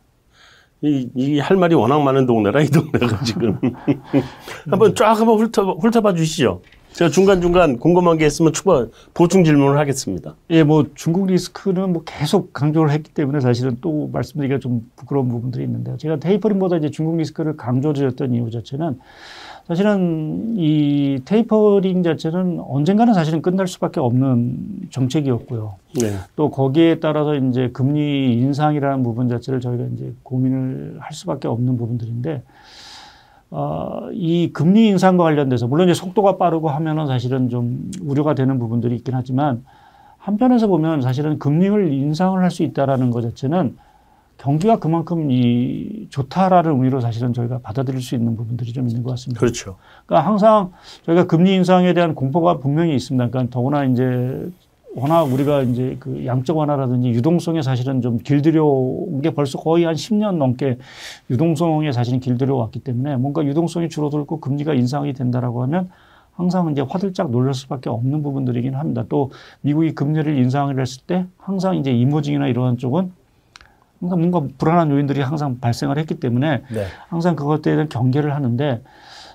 이, 0.82 1.10
이 1.16 1.40
할 1.40 1.58
말이 1.58 1.74
워낙 1.76 2.00
많은 2.02 2.26
동네라 2.28 2.62
이 2.62 2.68
동네가 2.68 3.22
지금. 3.26 3.58
한번 4.70 4.94
쫙 4.96 5.20
한번 5.20 5.40
훑어, 5.40 5.74
훑어봐 5.74 6.14
주시죠. 6.14 6.62
제가 6.94 7.10
중간중간 7.12 7.78
궁금한 7.78 8.18
게 8.18 8.26
있으면 8.26 8.54
추가 8.54 8.88
보충 9.14 9.44
질문을 9.44 9.78
하겠습니다. 9.78 10.36
예, 10.50 10.64
뭐 10.64 10.86
중국 10.96 11.28
리스크는 11.28 11.94
뭐 11.94 12.02
계속 12.04 12.54
강조를 12.54 12.92
했기 12.92 13.12
때문에 13.14 13.40
사실은 13.40 13.78
또 13.82 14.10
말씀드리기가 14.14 14.60
좀 14.60 14.82
부끄러운 14.96 15.30
부분들이 15.30 15.64
있는데요. 15.66 15.98
제가 15.98 16.18
테이퍼링보다 16.18 16.78
이제 16.78 16.90
중국 16.90 17.18
리스크를 17.18 17.56
강조드렸던 17.56 18.34
이유 18.34 18.50
자체는 18.50 18.98
사실은 19.68 20.56
이 20.58 21.20
테이퍼링 21.26 22.02
자체는 22.02 22.62
언젠가는 22.66 23.14
사실은 23.14 23.42
끝날 23.42 23.68
수밖에 23.68 24.00
없는 24.00 24.88
정책이었고요. 24.92 25.76
네. 26.00 26.14
또 26.38 26.50
거기에 26.50 27.00
따라서 27.02 27.36
이제 27.36 27.70
금리 27.74 28.34
인상이라는 28.36 29.04
부분 29.04 29.28
자체를 29.28 29.60
저희가 29.60 29.84
이제 29.94 30.14
고민을 30.24 30.98
할 31.02 31.12
수밖에 31.12 31.50
없는 31.50 31.76
부분들인데 31.78 32.44
어, 33.52 34.08
이 34.14 34.52
금리 34.54 34.88
인상과 34.88 35.26
관련돼서 35.26 35.68
물론 35.68 35.90
이제 35.90 35.94
속도가 36.00 36.38
빠르고 36.38 36.70
하면은 36.70 37.06
사실은 37.08 37.50
좀 37.50 37.92
우려가 38.02 38.36
되는 38.36 38.60
부분들이 38.60 38.96
있긴 38.96 39.16
하지만 39.16 39.66
한편에서 40.18 40.68
보면 40.68 41.02
사실은 41.02 41.40
금리를 41.40 41.92
인상을 41.92 42.42
할 42.42 42.52
수 42.52 42.64
있다라는 42.64 43.12
것 43.12 43.22
자체는 43.22 43.76
경기가 44.38 44.78
그만큼 44.80 45.32
이 45.32 46.08
좋다라는 46.10 46.72
의미로 46.72 47.02
사실은 47.02 47.34
저희가 47.34 47.60
받아들일 47.60 48.02
수 48.02 48.16
있는 48.16 48.36
부분들이 48.36 48.72
좀 48.72 48.88
있는 48.88 49.04
것 49.04 49.12
같습니다. 49.12 49.40
그렇죠. 49.40 49.76
그러니까 50.06 50.28
항상 50.30 50.72
저희가 51.06 51.26
금리 51.26 51.54
인상에 51.56 51.94
대한 51.94 52.14
공포가 52.16 52.58
분명히 52.60 52.96
있습니다. 52.96 53.30
그러니까 53.30 53.52
더구나 53.52 53.84
이제 53.86 54.50
워낙 54.96 55.24
우리가 55.24 55.64
이제 55.64 55.98
그 56.00 56.26
양적 56.26 56.56
완화라든지 56.58 57.10
유동성에 57.10 57.62
사실은 57.62 58.02
좀 58.02 58.18
길들여 58.20 58.64
온 58.64 59.22
게 59.22 59.32
벌써 59.32 59.58
거의 59.60 59.84
한 59.86 59.96
10년 59.96 60.38
넘게 60.38 60.78
유동성에 61.30 61.92
사실은 61.92 62.20
길들여 62.20 62.56
왔기 62.56 62.80
때문에 62.80 63.18
뭔가 63.18 63.44
유동성이 63.44 63.90
줄어들고 63.90 64.40
금리가 64.40 64.74
인상이 64.76 65.14
된다라고 65.14 65.64
하면 65.64 65.90
항상 66.36 66.70
이제 66.72 66.82
화들짝 66.82 67.32
놀랄 67.32 67.56
수밖에 67.56 67.90
없는 67.90 68.22
부분들이긴 68.22 68.76
합니다. 68.76 69.04
또 69.10 69.32
미국이 69.62 69.96
금리를 69.96 70.38
인상을 70.38 70.80
했을 70.80 71.02
때 71.08 71.26
항상 71.38 71.76
이제 71.78 71.92
이모징이나 71.92 72.48
이러한 72.48 72.78
쪽은 72.78 73.12
항상 74.00 74.20
뭔가 74.20 74.42
불안한 74.58 74.92
요인들이 74.92 75.22
항상 75.22 75.60
발생을 75.60 75.98
했기 75.98 76.16
때문에 76.16 76.64
네. 76.70 76.86
항상 77.08 77.36
그것에 77.36 77.62
대한 77.62 77.90
경계를 77.90 78.34
하는데 78.34 78.82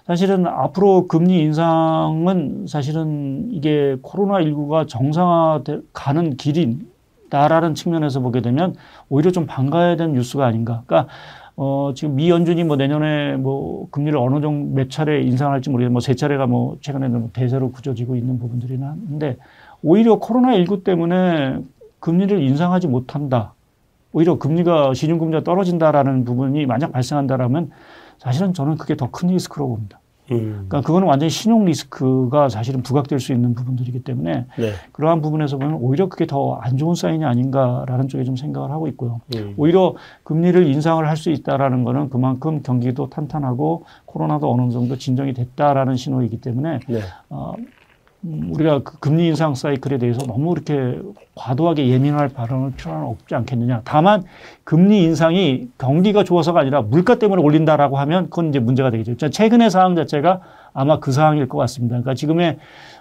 사실은 0.07 0.47
앞으로 0.47 1.07
금리 1.07 1.40
인상은 1.40 2.66
사실은 2.69 3.49
이게 3.52 3.97
코로나19가 4.02 4.88
정상화 4.88 5.62
가는 5.92 6.37
길이다라는 6.37 7.75
측면에서 7.75 8.21
보게 8.21 8.40
되면 8.40 8.75
오히려 9.09 9.31
좀 9.31 9.47
반가워야 9.47 9.97
되는 9.97 10.14
뉴스가 10.14 10.45
아닌가. 10.45 10.83
그러니까 10.87 11.12
어, 11.54 11.92
지금 11.95 12.16
미 12.16 12.31
연준이 12.31 12.64
뭐 12.64 12.76
내년에 12.76 13.37
뭐 13.37 13.87
금리를 13.90 14.19
어느 14.19 14.40
정도 14.40 14.75
몇 14.75 14.90
차례 14.90 15.23
인상할지 15.23 15.71
모르겠는데 15.71 15.92
뭐세 15.92 16.14
차례가 16.14 16.47
뭐 16.47 16.78
최근에는 16.81 17.21
뭐 17.21 17.31
대세로 17.33 17.71
굳어지고 17.71 18.16
있는 18.16 18.38
부분들이나 18.38 18.87
한데 18.88 19.37
오히려 19.83 20.19
코로나19 20.19 20.83
때문에 20.83 21.59
금리를 22.00 22.42
인상하지 22.42 22.88
못한다. 22.88 23.54
오히려 24.12 24.38
금리가 24.38 24.95
시중금리가 24.95 25.42
떨어진다라는 25.45 26.25
부분이 26.25 26.66
만약 26.66 26.92
발생한다라면 26.92 27.71
사실은 28.19 28.54
저는 28.54 28.76
그게 28.76 28.97
더 28.97 29.09
큰 29.11 29.28
리스크라고 29.31 29.71
봅니다. 29.75 29.99
음. 30.31 30.38
그러니까 30.69 30.81
그거는 30.83 31.09
완전히 31.09 31.28
신용 31.31 31.64
리스크가 31.64 32.49
사실은 32.49 32.83
부각될 32.83 33.19
수 33.21 33.33
있는 33.33 33.54
부분들이기 33.54 34.04
때문에 34.04 34.47
네. 34.57 34.73
그러한 34.92 35.21
부분에서 35.21 35.59
보면 35.59 35.75
오히려 35.75 36.09
그게 36.09 36.26
더 36.26 36.59
안 36.62 36.76
좋은 36.76 36.95
사인이 36.95 37.25
아닌가라는 37.25 38.07
쪽에 38.09 38.23
좀 38.25 38.37
생각을 38.37 38.71
하고 38.71 38.87
있고요. 38.88 39.21
음. 39.35 39.54
오히려 39.57 39.95
금리를 40.25 40.66
인상을 40.69 41.07
할 41.07 41.16
수 41.16 41.31
있다라는 41.31 41.85
거는 41.85 42.09
그만큼 42.11 42.62
경기도 42.62 43.11
탄탄하고 43.11 43.85
코로나도 44.07 44.50
어느 44.52 44.71
정도 44.71 44.97
진정이 44.97 45.35
됐다라는 45.35 45.97
신호이기 45.97 46.40
때문에 46.40 46.81
네. 46.88 47.00
어, 47.28 47.54
음, 47.59 47.66
우리가 48.24 48.80
그 48.80 48.98
금리 49.00 49.26
인상 49.26 49.54
사이클에 49.54 49.98
대해서 49.98 50.24
너무 50.26 50.52
이렇게 50.52 51.00
과도하게 51.34 51.88
예민할 51.88 52.28
발언을 52.28 52.72
필요는 52.72 53.04
없지 53.04 53.34
않겠느냐. 53.34 53.82
다만 53.84 54.22
금리 54.64 55.02
인상이 55.02 55.68
경기가 55.78 56.22
좋아서가 56.22 56.60
아니라 56.60 56.82
물가 56.82 57.16
때문에 57.16 57.42
올린다라고 57.42 57.98
하면 57.98 58.24
그건 58.30 58.50
이제 58.50 58.60
문제가 58.60 58.90
되겠죠. 58.90 59.16
자, 59.16 59.28
최근의 59.28 59.70
상황 59.70 59.96
자체가 59.96 60.40
아마 60.72 61.00
그 61.00 61.10
상황일 61.10 61.48
것 61.48 61.58
같습니다. 61.58 61.94
그러니까 61.94 62.14
지금의 62.14 62.58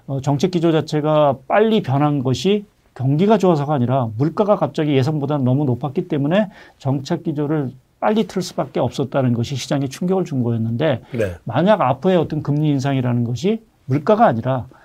어, 0.07 0.21
정책 0.21 0.51
기조 0.51 0.71
자체가 0.71 1.37
빨리 1.47 1.83
변한 1.83 2.23
것이 2.23 2.65
경기가 2.95 3.37
좋아서가 3.37 3.75
아니라 3.75 4.09
물가가 4.17 4.55
갑자기 4.55 4.93
예상보다 4.95 5.37
너무 5.37 5.65
높았기 5.65 6.07
때문에 6.07 6.49
정책 6.79 7.23
기조를 7.23 7.71
빨리 7.99 8.25
틀 8.25 8.41
수밖에 8.41 8.79
없었다는 8.79 9.33
것이 9.33 9.55
시장에 9.55 9.87
충격을 9.87 10.25
준 10.25 10.41
거였는데 10.41 11.01
네. 11.11 11.35
만약 11.43 11.81
앞으로의 11.81 12.17
어떤 12.17 12.41
금리 12.41 12.69
인상이라는 12.69 13.23
것이 13.23 13.61
물가가 13.85 14.25
아니라 14.25 14.65
어, 14.65 14.80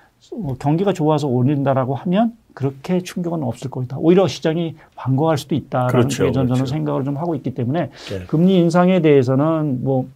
경기가 0.59 0.93
좋아서 0.93 1.29
올린다라고 1.29 1.95
하면 1.95 2.37
그렇게 2.55 3.01
충격은 3.03 3.43
없을 3.43 3.71
것이다. 3.71 3.97
오히려 3.99 4.27
시장이 4.27 4.77
반가워할 4.95 5.37
수도 5.39 5.55
있다라는 5.55 5.91
그렇죠, 5.93 6.25
게 6.25 6.33
저는 6.33 6.47
그렇죠. 6.55 6.67
생각을 6.67 7.05
좀 7.05 7.17
하고 7.17 7.35
있기 7.35 7.55
때문에 7.55 7.91
네. 8.09 8.27
금리 8.27 8.57
인상에 8.59 9.01
대해서는 9.01 9.85
뭐 9.85 10.09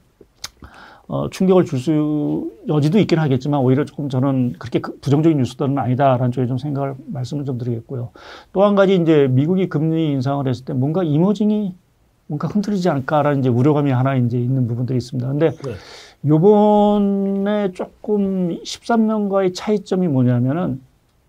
어, 1.06 1.28
충격을 1.28 1.64
줄 1.64 1.78
수 1.80 2.50
여지도 2.68 2.98
있긴 3.00 3.18
하겠지만 3.18 3.60
오히려 3.60 3.84
조금 3.84 4.08
저는 4.08 4.54
그렇게 4.60 4.78
그- 4.80 4.96
부정적인 5.00 5.38
뉴스들은 5.38 5.76
아니다라는 5.76 6.30
쪽에 6.30 6.46
좀 6.46 6.56
생각을 6.56 6.94
말씀을 7.06 7.44
좀 7.44 7.58
드리겠고요. 7.58 8.10
또 8.52 8.62
한 8.64 8.76
가지 8.76 8.94
이제 8.94 9.26
미국이 9.28 9.68
금리 9.68 10.12
인상을 10.12 10.46
했을 10.46 10.64
때 10.64 10.72
뭔가 10.72 11.02
이머징이 11.02 11.74
뭔가 12.28 12.46
흔들리지 12.46 12.88
않을까라는 12.88 13.40
이제 13.40 13.48
우려감이 13.48 13.90
하나 13.90 14.14
이제 14.14 14.38
있는 14.38 14.68
부분들이 14.68 14.98
있습니다. 14.98 15.28
근데 15.28 15.50
네. 15.50 15.72
요번에 16.26 17.72
조금 17.72 18.56
13년과의 18.62 19.54
차이점이 19.54 20.08
뭐냐면은 20.08 20.80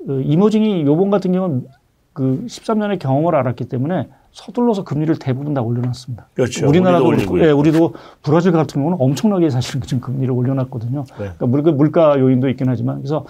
그 0.06 0.22
이머징이 0.24 0.84
요번 0.86 1.10
같은 1.10 1.32
경우는 1.32 1.68
그 2.14 2.44
13년의 2.46 3.00
경험을 3.00 3.36
알았기 3.36 3.66
때문에 3.66 4.08
서둘러서 4.32 4.84
금리를 4.84 5.18
대부분 5.18 5.54
다 5.54 5.62
올려놨습니다. 5.62 6.28
그렇죠. 6.34 6.68
우리나라도 6.68 7.08
우리도. 7.08 7.40
예, 7.42 7.52
우리도 7.52 7.94
브라질 8.22 8.52
같은 8.52 8.82
경우는 8.82 8.98
엄청나게 9.00 9.50
사실은 9.50 9.82
지금 9.82 10.02
금리를 10.02 10.32
올려놨거든요. 10.32 11.06
네. 11.20 11.30
그러니까 11.38 11.72
물가, 11.72 12.20
요인도 12.20 12.50
있긴 12.50 12.70
하지만 12.70 12.98
그래서 12.98 13.26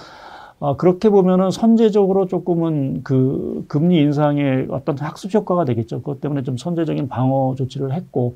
어, 0.60 0.78
그렇게 0.78 1.10
보면은 1.10 1.50
선제적으로 1.50 2.28
조금은 2.28 3.02
그 3.04 3.66
금리 3.68 3.98
인상의 4.00 4.68
어떤 4.70 4.96
학습 5.00 5.34
효과가 5.34 5.66
되겠죠. 5.66 6.00
그것 6.02 6.22
때문에 6.22 6.44
좀 6.44 6.56
선제적인 6.56 7.08
방어 7.08 7.56
조치를 7.58 7.94
했고 7.94 8.36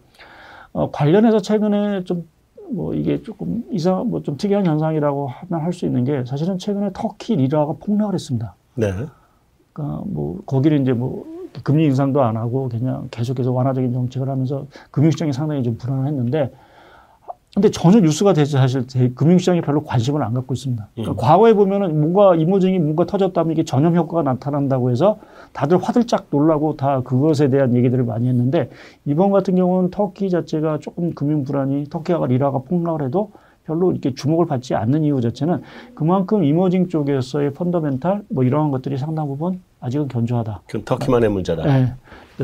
어, 0.74 0.90
관련해서 0.90 1.40
최근에 1.40 2.04
좀 2.04 2.28
뭐 2.72 2.94
이게 2.94 3.22
조금 3.22 3.64
이상 3.72 4.10
뭐 4.10 4.22
좀 4.22 4.38
특이한 4.38 4.66
현상이라고 4.66 5.28
하면 5.28 5.62
할 5.64 5.74
수 5.74 5.86
있는 5.86 6.04
게 6.04 6.24
사실은 6.26 6.58
최근에 6.58 6.92
터키 6.94 7.36
리라가 7.36 7.74
폭락을 7.80 8.14
했습니다. 8.14 8.56
네. 8.76 8.92
그러니까 9.74 10.04
뭐 10.08 10.40
거기를 10.46 10.82
이제 10.82 10.94
뭐 10.94 11.26
금리 11.64 11.86
인상도 11.86 12.22
안 12.22 12.38
하고 12.38 12.70
그냥 12.70 13.08
계속해서 13.12 13.52
완화적인 13.52 13.94
정책을 13.94 14.30
하면서 14.30 14.66
금융시장이 14.92 15.32
상당히 15.34 15.64
좀 15.64 15.78
불안했는데 15.78 16.52
근데 17.56 17.72
전혀 17.72 18.02
뉴스가 18.02 18.34
되지 18.34 18.52
사실 18.52 18.86
제 18.86 19.10
금융시장이 19.16 19.62
별로 19.62 19.82
관심을 19.82 20.22
안 20.22 20.34
갖고 20.34 20.54
있습니다. 20.54 20.90
그러니까 20.94 21.14
음. 21.14 21.16
과거에 21.18 21.54
보면은 21.54 21.98
뭔가 22.02 22.36
이모징이 22.36 22.80
뭔가 22.80 23.06
터졌다면 23.06 23.54
이게 23.54 23.64
전염 23.64 23.96
효과가 23.96 24.24
나타난다고 24.24 24.92
해서 24.92 25.20
다들 25.54 25.78
화들짝 25.82 26.28
놀라고 26.32 26.76
다 26.76 27.00
그것에 27.02 27.50
대한 27.50 27.74
얘기들을 27.74 28.04
많이 28.04 28.28
했는데 28.28 28.70
이번 29.06 29.32
같은 29.32 29.56
경우는 29.56 29.90
터키 29.90 30.30
자체가 30.30 30.80
조금 30.80 31.16
금융 31.16 31.46
불안이 31.46 31.86
터키가 31.90 32.26
리라가 32.26 32.60
폭락을 32.60 33.06
해도 33.06 33.32
별로 33.66 33.94
이렇게 33.94 34.14
주목을 34.14 34.48
받지 34.48 34.76
않는 34.76 35.06
이유 35.06 35.22
자체는 35.22 35.62
그만큼 35.96 36.44
이머징 36.44 36.90
쪽에서의 36.90 37.54
펀더멘탈 37.54 38.24
뭐 38.30 38.44
이러한 38.44 38.70
것들이 38.70 38.98
상당 38.98 39.28
부분 39.28 39.62
아직은 39.80 40.10
견조하다. 40.10 40.64
그건 40.68 40.84
터키만의 40.84 41.30
문제다. 41.30 41.64
네. 41.64 41.94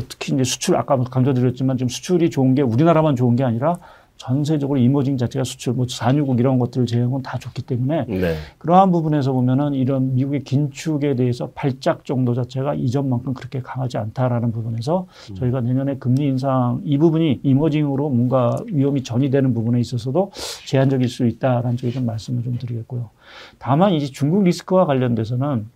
특히 0.08 0.32
이제 0.32 0.42
수출 0.42 0.76
아까 0.76 0.96
강조드렸지만 0.96 1.76
지금 1.76 1.88
수출이 1.88 2.30
좋은 2.30 2.54
게 2.54 2.62
우리나라만 2.62 3.14
좋은 3.14 3.36
게 3.36 3.44
아니라 3.44 3.76
전 4.22 4.44
세적으로 4.44 4.78
이머징 4.78 5.16
자체가 5.16 5.42
수출, 5.42 5.72
뭐 5.72 5.84
산유국 5.88 6.38
이런 6.38 6.60
것들을 6.60 6.86
제외하고는 6.86 7.24
다 7.24 7.38
좋기 7.38 7.62
때문에 7.62 8.04
네. 8.06 8.36
그러한 8.58 8.92
부분에서 8.92 9.32
보면은 9.32 9.74
이런 9.74 10.14
미국의 10.14 10.44
긴축에 10.44 11.16
대해서 11.16 11.50
발작 11.56 12.04
정도 12.04 12.32
자체가 12.32 12.74
이전만큼 12.74 13.34
그렇게 13.34 13.60
강하지 13.60 13.98
않다라는 13.98 14.52
부분에서 14.52 15.08
음. 15.30 15.34
저희가 15.34 15.60
내년에 15.62 15.96
금리 15.96 16.28
인상 16.28 16.80
이 16.84 16.98
부분이 16.98 17.40
이머징으로 17.42 18.10
뭔가 18.10 18.56
위험이 18.66 19.02
전이되는 19.02 19.54
부분에 19.54 19.80
있어서도 19.80 20.30
제한적일 20.68 21.08
수 21.08 21.26
있다라는 21.26 21.76
쪽에 21.76 21.90
좀 21.90 22.06
말씀을 22.06 22.44
좀 22.44 22.56
드리겠고요. 22.58 23.10
다만 23.58 23.92
이제 23.92 24.06
중국 24.06 24.44
리스크와 24.44 24.86
관련돼서는 24.86 25.66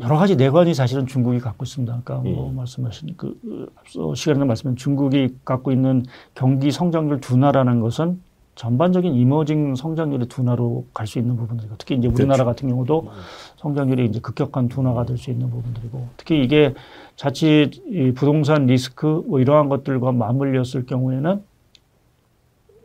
여러 0.00 0.16
가지 0.18 0.34
내관이 0.36 0.74
사실은 0.74 1.06
중국이 1.06 1.38
갖고 1.38 1.64
있습니다. 1.64 1.94
아까 1.94 2.16
뭐 2.16 2.50
음. 2.50 2.56
말씀하신 2.56 3.16
그그 3.16 3.72
앞서 3.76 4.14
시간에 4.14 4.44
말씀한 4.44 4.76
중국이 4.76 5.36
갖고 5.44 5.70
있는 5.70 6.04
경기 6.34 6.72
성장률 6.72 7.20
둔화라는 7.20 7.80
것은 7.80 8.20
전반적인 8.56 9.14
이머징 9.14 9.74
성장률의 9.74 10.28
둔화로 10.28 10.86
갈 10.94 11.06
수 11.06 11.18
있는 11.18 11.36
부분들이고 11.36 11.74
특히 11.78 11.96
이제 11.96 12.06
우리나라 12.08 12.44
그렇죠. 12.44 12.44
같은 12.44 12.68
경우도 12.68 13.08
성장률이 13.56 14.06
이제 14.06 14.20
급격한 14.20 14.68
둔화가 14.68 15.06
될 15.06 15.16
수 15.16 15.30
있는 15.30 15.50
부분들이고 15.50 16.08
특히 16.16 16.42
이게 16.42 16.74
자칫 17.16 17.70
이 17.86 18.12
부동산 18.12 18.66
리스크 18.66 19.24
뭐 19.26 19.40
이러한 19.40 19.68
것들과 19.68 20.12
맞물렸을 20.12 20.86
경우에는 20.86 21.42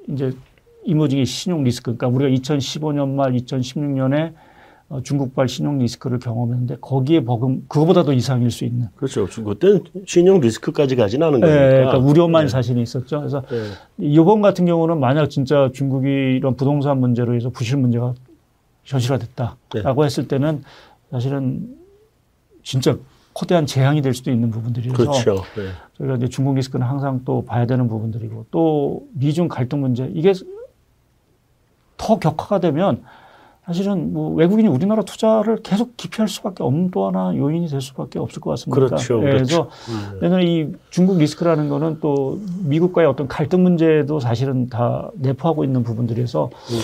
이제 0.10 0.34
이머징의 0.86 1.26
신용 1.26 1.64
리스크 1.64 1.96
그러니까 1.96 2.08
우리가 2.08 2.36
2015년 2.42 3.10
말 3.10 3.34
2016년에 3.34 4.34
어, 4.34 4.49
중국발 5.04 5.48
신용 5.48 5.78
리스크를 5.78 6.18
경험했는데 6.18 6.78
거기에 6.82 7.24
버금 7.24 7.66
그거보다도 7.68 8.12
이상일 8.14 8.50
수 8.50 8.66
있는 8.66 8.88
그렇죠. 8.96 9.28
그때는 9.28 9.84
신용 10.08 10.40
리스크까지 10.40 10.96
가지는 10.96 11.28
않은 11.28 11.38
예, 11.40 11.42
거니까. 11.42 11.70
그러니까 11.70 11.98
우려만 12.00 12.46
네. 12.46 12.50
사실은 12.50 12.82
있었죠. 12.82 13.20
그래서 13.20 13.44
네. 13.50 13.66
이번 14.00 14.42
같은 14.42 14.66
경우는 14.66 15.00
만약 15.00 15.30
진짜 15.30 15.70
중국이 15.74 16.08
이런 16.10 16.56
부동산 16.56 17.00
문제로 17.00 17.36
해서 17.36 17.52
부실 17.52 17.78
문제가 17.78 18.16
현실화됐다라고 18.86 20.06
했을 20.06 20.28
때는 20.28 20.64
사실은 21.12 21.76
진짜 22.64 22.98
거대한 23.36 23.68
재앙이 23.68 24.02
될 24.02 24.16
수도 24.16 24.32
있는 24.32 24.50
부분들이라서 24.50 24.98
그렇죠. 24.98 25.44
네. 25.56 25.70
저희가 26.00 26.16
이제 26.16 26.28
중국 26.30 26.56
리스크는 26.56 26.86
항상 26.86 27.22
또 27.26 27.46
봐야 27.46 27.68
되는 27.68 27.88
부분들이고 27.88 28.48
또 28.50 29.08
미중 29.14 29.48
갈등 29.50 29.82
문제 29.82 30.10
이게 30.16 30.34
더 31.96 32.18
격화가 32.18 32.60
되면 32.60 33.04
사실은 33.70 34.14
뭐 34.14 34.34
외국인이 34.34 34.68
우리나라 34.68 35.04
투자를 35.04 35.58
계속 35.62 35.96
기피할 35.96 36.28
수밖에 36.28 36.64
없는 36.64 36.90
또 36.90 37.06
하나 37.06 37.38
요인이 37.38 37.68
될 37.68 37.82
수밖에 37.82 38.18
없을 38.18 38.42
것 38.42 38.50
같습니다. 38.50 38.76
그렇죠. 38.76 39.20
예, 39.20 39.30
그렇죠. 39.30 39.68
그래서 39.68 39.70
음. 39.90 40.20
내년에 40.22 40.44
이 40.44 40.72
중국 40.90 41.20
리스크라는 41.20 41.70
거는 41.70 42.00
또 42.02 42.40
미국과의 42.64 43.08
어떤 43.08 43.28
갈등 43.28 43.62
문제도 43.62 44.20
사실은 44.20 44.70
다 44.70 45.12
내포하고 45.14 45.64
있는 45.64 45.84
부분들이어서 45.84 46.46
음. 46.46 46.80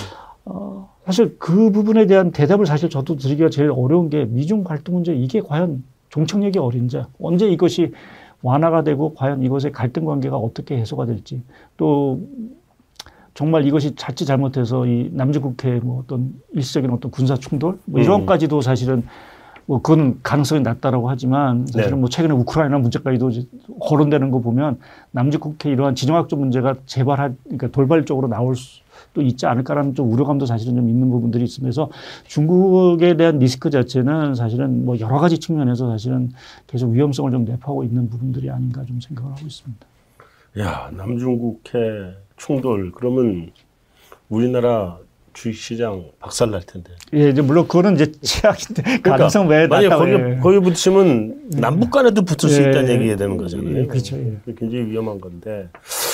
어, 0.45 0.91
사실 1.05 1.37
그 1.39 1.71
부분에 1.71 2.05
대한 2.05 2.29
대답을 2.29 2.67
사실 2.67 2.91
저도 2.91 3.15
드리기가 3.15 3.49
제일 3.49 3.71
어려운 3.71 4.11
게 4.11 4.25
미중 4.25 4.63
갈등 4.63 4.93
문제 4.93 5.15
이게 5.15 5.41
과연 5.41 5.83
종착역이 6.09 6.59
어린지 6.59 7.01
언제 7.19 7.47
이것이 7.49 7.93
완화가 8.43 8.83
되고 8.83 9.15
과연 9.15 9.41
이것의 9.41 9.71
갈등 9.71 10.05
관계가 10.05 10.37
어떻게 10.37 10.77
해소가 10.77 11.07
될지 11.07 11.41
또 11.77 12.21
정말 13.35 13.67
이것이 13.67 13.95
자칫 13.95 14.25
잘못해서 14.25 14.87
이 14.87 15.09
남중국해 15.11 15.81
뭐 15.83 16.01
어떤 16.01 16.33
일시적인 16.53 16.89
어떤 16.89 17.11
군사 17.11 17.35
충돌 17.35 17.77
뭐 17.83 18.01
이런까지도 18.01 18.61
사실은 18.61 19.03
뭐 19.65 19.81
그건 19.81 20.19
가능성이 20.23 20.61
낮다라고 20.61 21.09
하지만 21.09 21.67
사실은 21.67 21.97
네. 21.97 21.99
뭐 21.99 22.09
최근에 22.09 22.33
우크라이나 22.33 22.77
문제까지도 22.77 23.29
이제 23.31 23.45
거론되는 23.81 24.31
거 24.31 24.39
보면 24.39 24.79
남중국해 25.11 25.69
이러한 25.69 25.95
지정학적 25.95 26.39
문제가 26.39 26.75
재발할 26.85 27.35
그러니까 27.43 27.67
돌발적으로 27.67 28.29
나올 28.29 28.55
수도 28.55 29.21
있지 29.21 29.45
않을까라는 29.47 29.95
좀 29.95 30.13
우려감도 30.13 30.45
사실은 30.45 30.75
좀 30.75 30.87
있는 30.87 31.09
부분들이 31.09 31.43
있으면서 31.43 31.89
중국에 32.27 33.17
대한 33.17 33.39
리스크 33.39 33.69
자체는 33.69 34.35
사실은 34.35 34.85
뭐 34.85 34.97
여러 35.01 35.17
가지 35.17 35.39
측면에서 35.39 35.89
사실은 35.89 36.31
계속 36.67 36.91
위험성을 36.91 37.29
좀 37.31 37.43
내포하고 37.43 37.83
있는 37.83 38.09
부분들이 38.09 38.49
아닌가 38.49 38.85
좀 38.85 39.01
생각을 39.01 39.31
하고 39.31 39.45
있습니다. 39.45 39.85
야, 40.59 40.89
남중국해 40.95 42.24
충돌 42.37 42.91
그러면 42.91 43.51
우리나라 44.29 44.97
주식시장 45.33 46.11
박살 46.19 46.51
날 46.51 46.61
텐데. 46.61 46.91
예, 47.13 47.29
이제 47.29 47.41
물론 47.41 47.67
그거는 47.67 47.95
이제 47.95 48.09
최악인데 48.23 49.01
가능성 49.01 49.47
외에 49.49 49.67
만약 49.67 49.97
거기 49.97 50.11
예. 50.11 50.39
거기 50.41 50.59
붙으면 50.59 51.49
남북 51.59 51.91
간에도 51.91 52.21
붙을 52.23 52.49
수 52.49 52.61
예. 52.63 52.69
있다는 52.69 52.89
얘기가 52.91 53.15
되는 53.17 53.35
거잖아요. 53.35 53.77
예, 53.79 53.85
그렇죠. 53.85 54.17
예. 54.17 54.37
굉장히 54.57 54.85
위험한 54.85 55.19
건데 55.19 55.67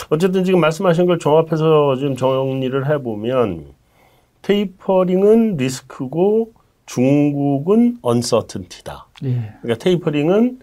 어쨌든 0.09 0.43
지금 0.43 0.59
말씀하신 0.59 1.05
걸 1.05 1.19
종합해서 1.19 1.97
좀 1.97 2.15
정리를 2.15 2.89
해보면 2.89 3.65
테이퍼링은 4.41 5.57
리스크고 5.57 6.53
중국은 6.87 7.97
언서튼티다. 8.01 9.07
예. 9.23 9.53
그러니까 9.61 9.83
테이퍼링은 9.83 10.59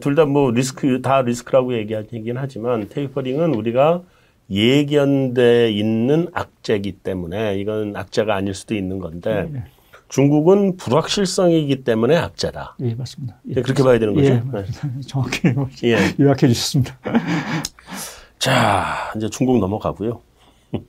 둘 0.00 0.14
다 0.14 0.24
뭐 0.24 0.50
리스크 0.52 1.02
다 1.02 1.20
리스크라고 1.22 1.74
얘기하긴 1.74 2.36
하지만 2.36 2.88
테이퍼링은 2.88 3.54
우리가 3.54 4.02
예견돼 4.50 5.70
있는 5.70 6.28
악재이기 6.32 6.92
때문에 6.92 7.56
이건 7.58 7.96
악재가 7.96 8.34
아닐 8.34 8.54
수도 8.54 8.74
있는 8.74 8.98
건데 8.98 9.48
예. 9.54 9.64
중국은 10.08 10.76
불확실성이기 10.76 11.84
때문에 11.84 12.16
악재다. 12.16 12.76
예, 12.80 12.94
맞습니다. 12.94 13.40
예. 13.48 13.54
네, 13.54 13.62
그렇게 13.62 13.82
봐야 13.84 13.98
되는 13.98 14.12
거죠. 14.12 14.26
예, 14.26 14.30
네. 14.34 14.42
맞습니다. 14.44 15.00
정확히 15.06 15.40
예. 15.84 15.96
요약해 16.18 16.48
주셨습니다. 16.48 16.98
자, 18.40 19.12
이제 19.16 19.28
중국 19.30 19.60
넘어가고요. 19.60 20.20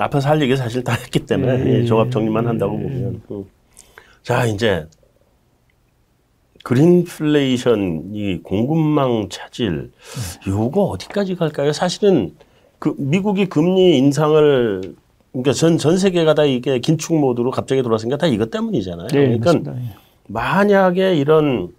앞에서 0.00 0.28
할 0.28 0.42
얘기 0.42 0.56
사실 0.56 0.82
다 0.82 0.94
했기 0.94 1.20
때문에 1.20 1.64
예, 1.66 1.78
예, 1.80 1.84
종합 1.84 2.10
정리만 2.10 2.48
한다고 2.48 2.72
보면. 2.72 3.22
음. 3.30 3.44
자, 4.24 4.44
이제 4.44 4.86
그린플레이션 6.62 8.10
이 8.12 8.38
공급망 8.42 9.28
차질 9.30 9.90
요거 10.46 10.82
어디까지 10.84 11.36
갈까요? 11.36 11.72
사실은 11.72 12.34
그 12.78 12.94
미국이 12.98 13.46
금리 13.46 13.96
인상을 13.98 14.94
그러니까 15.32 15.52
전, 15.52 15.78
전 15.78 15.96
세계가 15.96 16.34
다 16.34 16.44
이게 16.44 16.80
긴축 16.80 17.16
모드로 17.16 17.50
갑자기 17.50 17.82
게다 17.82 18.26
이것 18.26 18.50
때문이잖아요. 18.50 19.08
예, 19.14 19.38
그러니까. 19.38 19.72
예. 19.76 19.94
만약에 20.26 21.14
이런 21.16 21.72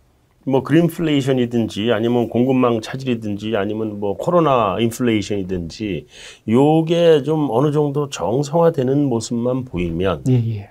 뭐 0.46 0.64
그린플레이션이든지 0.64 1.92
아니면 1.92 2.30
공급망 2.30 2.82
차질이든지 2.82 3.56
아니면 3.56 4.00
뭐 4.00 4.18
코로나 4.18 4.78
인플레이션이든지 4.80 6.08
요게 6.50 7.24
좀 7.24 7.50
어느 7.52 7.72
정도 7.72 8.10
정상화되는 8.10 9.06
모습만 9.06 9.66
보이면 9.66 10.24
예, 10.30 10.34
예. 10.34 10.70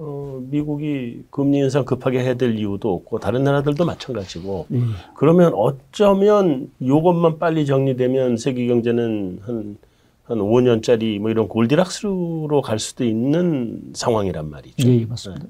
어, 0.00 0.40
미국이 0.48 1.24
금리 1.30 1.58
인상 1.58 1.84
급하게 1.84 2.20
해야 2.20 2.34
될 2.34 2.56
이유도 2.56 2.94
없고 2.94 3.18
다른 3.18 3.42
나라들도 3.42 3.84
마찬가지고 3.84 4.66
예. 4.72 4.78
그러면 5.16 5.52
어쩌면 5.54 6.70
요것만 6.80 7.38
빨리 7.40 7.66
정리되면 7.66 8.36
세계 8.36 8.66
경제는 8.68 9.40
한, 9.42 9.76
한 10.22 10.38
5년짜리 10.38 11.18
뭐 11.18 11.30
이런 11.30 11.48
골디락스로 11.48 12.62
갈 12.62 12.78
수도 12.78 13.04
있는 13.04 13.80
상황이란 13.92 14.48
말이죠. 14.48 14.88
예, 14.88 15.00
예, 15.00 15.04
맞습니다. 15.04 15.46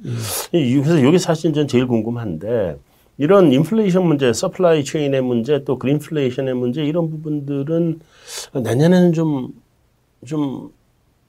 예. 0.54 0.58
이- 0.58 0.74
그래서 0.76 1.02
여기 1.04 1.18
사실 1.18 1.52
전 1.52 1.68
제일 1.68 1.86
궁금한데 1.86 2.78
이런 3.18 3.52
인플레이션 3.52 4.06
문제, 4.06 4.32
supply 4.32 4.84
chain의 4.84 5.20
문제, 5.22 5.62
또 5.64 5.78
그린플레이션의 5.78 6.54
문제 6.54 6.82
이런 6.84 7.10
부분들은 7.10 8.00
내년에는 8.54 9.12
좀 9.12 9.48
좀, 10.24 10.70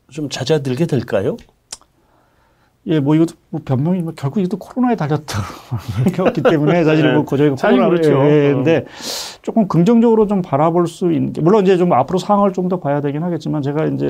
좀 0.10 0.29
잦아들게 0.29 0.86
될까요? 0.88 1.36
예, 2.88 3.00
뭐 3.00 3.13
이것도 3.13 3.36
뭐 3.50 3.62
변명이 3.63 4.02
뭐 4.02 4.13
결국 4.15 4.39
이것도 4.39 4.58
코로나에 4.58 4.96
달렸다 4.96 5.39
이렇게 6.06 6.22
없기 6.22 6.42
때문에 6.44 6.84
사실 6.86 7.06
네. 7.06 7.13
뭐 7.13 7.26
저희가 7.26 7.56
사실 7.58 7.78
코로나 7.78 7.89
그렇죠. 7.89 8.12
예, 8.26 8.52
어. 8.52 8.56
근데 8.56 8.86
조금 9.42 9.68
긍정적으로 9.68 10.28
좀 10.28 10.42
바라볼 10.42 10.88
수 10.88 11.12
있는 11.12 11.34
게 11.34 11.42
물론 11.42 11.63
이제 11.63 11.78
좀 11.78 11.92
앞으로 11.94 12.20
상황을 12.20 12.54
좀 12.54 12.70
더 12.70 12.80
봐야 12.80 13.02
되긴 13.02 13.24
하겠지만 13.24 13.62
제가 13.63 13.86
이제 13.88 14.08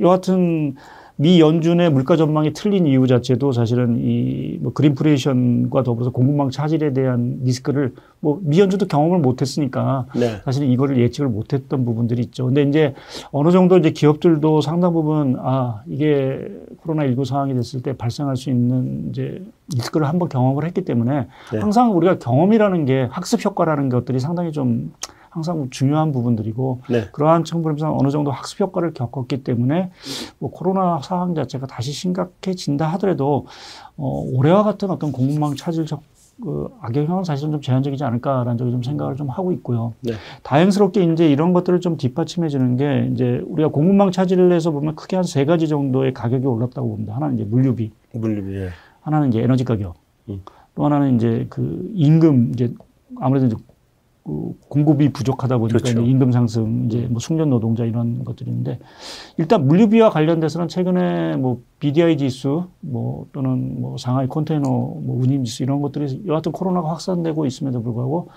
여하튼 0.00 0.74
미 1.16 1.40
연준의 1.40 1.90
물가 1.90 2.16
전망이 2.16 2.52
틀린 2.52 2.86
이유 2.86 3.06
자체도 3.06 3.52
사실은 3.52 3.98
이 4.00 4.44
뭐 4.60 4.72
그린플레이션과 4.72 5.82
더불어서 5.82 6.10
공급망 6.10 6.50
차질에 6.50 6.92
대한 6.92 7.38
리스크를 7.42 7.92
뭐 8.20 8.40
미 8.42 8.58
연준도 8.60 8.86
경험을 8.86 9.18
못했으니까 9.18 10.06
네. 10.16 10.40
사실은 10.44 10.68
이거를 10.68 10.98
예측을 10.98 11.28
못했던 11.28 11.84
부분들이 11.84 12.22
있죠. 12.22 12.46
근데 12.46 12.62
이제 12.62 12.94
어느 13.30 13.50
정도 13.50 13.76
이제 13.78 13.90
기업들도 13.90 14.60
상당 14.60 14.92
부분 14.92 15.36
아 15.38 15.82
이게 15.86 16.48
코로나 16.78 17.06
19 17.06 17.24
상황이 17.24 17.54
됐을 17.54 17.82
때 17.82 17.96
발생할 17.96 18.36
수 18.36 18.50
있는 18.50 19.08
이제 19.10 19.42
리스크를 19.74 20.08
한번 20.08 20.28
경험을 20.28 20.64
했기 20.64 20.82
때문에 20.84 21.26
네. 21.52 21.58
항상 21.58 21.96
우리가 21.96 22.18
경험이라는 22.18 22.84
게 22.86 23.08
학습 23.10 23.44
효과라는 23.44 23.88
것들이 23.88 24.18
상당히 24.20 24.50
좀 24.52 24.92
항상 25.34 25.68
중요한 25.70 26.12
부분들이고 26.12 26.82
네. 26.88 27.08
그러한 27.10 27.42
측면에서 27.42 27.96
어느 27.98 28.08
정도 28.10 28.30
학습 28.30 28.60
효과를 28.60 28.94
겪었기 28.94 29.42
때문에 29.42 29.90
뭐 30.38 30.50
코로나 30.52 31.00
상황 31.02 31.34
자체가 31.34 31.66
다시 31.66 31.90
심각해진다 31.90 32.86
하더라도 32.92 33.46
어, 33.96 34.24
올해와 34.32 34.62
같은 34.62 34.90
어떤 34.90 35.10
공급망 35.10 35.56
차질 35.56 35.86
적 35.86 36.02
그 36.42 36.68
악영향은 36.80 37.22
사실은 37.22 37.52
좀 37.52 37.60
제한적이지 37.60 38.02
않을까라는 38.02 38.58
쪽에 38.58 38.72
좀 38.72 38.82
생각을 38.82 39.14
좀 39.14 39.28
하고 39.28 39.52
있고요. 39.52 39.94
네. 40.00 40.14
다행스럽게 40.42 41.04
이제 41.12 41.30
이런 41.30 41.52
것들을 41.52 41.80
좀 41.80 41.96
뒷받침해 41.96 42.48
주는 42.48 42.76
게 42.76 43.08
이제 43.12 43.40
우리가 43.46 43.68
공급망 43.68 44.10
차질을 44.10 44.52
해서 44.52 44.72
보면 44.72 44.96
크게 44.96 45.14
한 45.14 45.24
세 45.24 45.44
가지 45.44 45.68
정도의 45.68 46.12
가격이 46.12 46.44
올랐다고 46.44 46.88
봅니다. 46.88 47.14
하나는 47.14 47.36
이제 47.36 47.44
물류비, 47.44 47.90
물류비. 48.14 48.52
예. 48.56 48.68
하나는 49.02 49.28
이제 49.28 49.42
에너지 49.42 49.62
가격, 49.64 49.94
음. 50.28 50.42
또 50.74 50.84
하나는 50.84 51.14
이제 51.14 51.46
그 51.48 51.88
임금 51.94 52.50
이제 52.54 52.74
아무래도 53.20 53.46
이제 53.46 53.56
그 53.56 53.62
공급이 54.24 55.10
부족하다 55.10 55.58
보니까 55.58 55.78
그렇죠. 55.78 56.00
임금 56.00 56.32
상승, 56.32 56.86
이제 56.86 57.06
뭐 57.10 57.20
숙련 57.20 57.50
노동자 57.50 57.84
이런 57.84 58.24
것들인데 58.24 58.78
일단 59.36 59.66
물류비와 59.66 60.08
관련돼서는 60.10 60.68
최근에 60.68 61.36
뭐 61.36 61.62
BDI 61.78 62.16
지수 62.16 62.68
뭐 62.80 63.26
또는 63.32 63.82
뭐 63.82 63.98
상하이 63.98 64.26
컨테이너 64.26 64.68
뭐 64.68 65.20
운임 65.20 65.44
지수 65.44 65.62
이런 65.62 65.82
것들이 65.82 66.22
여하튼 66.26 66.52
코로나가 66.52 66.88
확산되고 66.90 67.44
있음에도 67.44 67.82
불구하고 67.82 68.30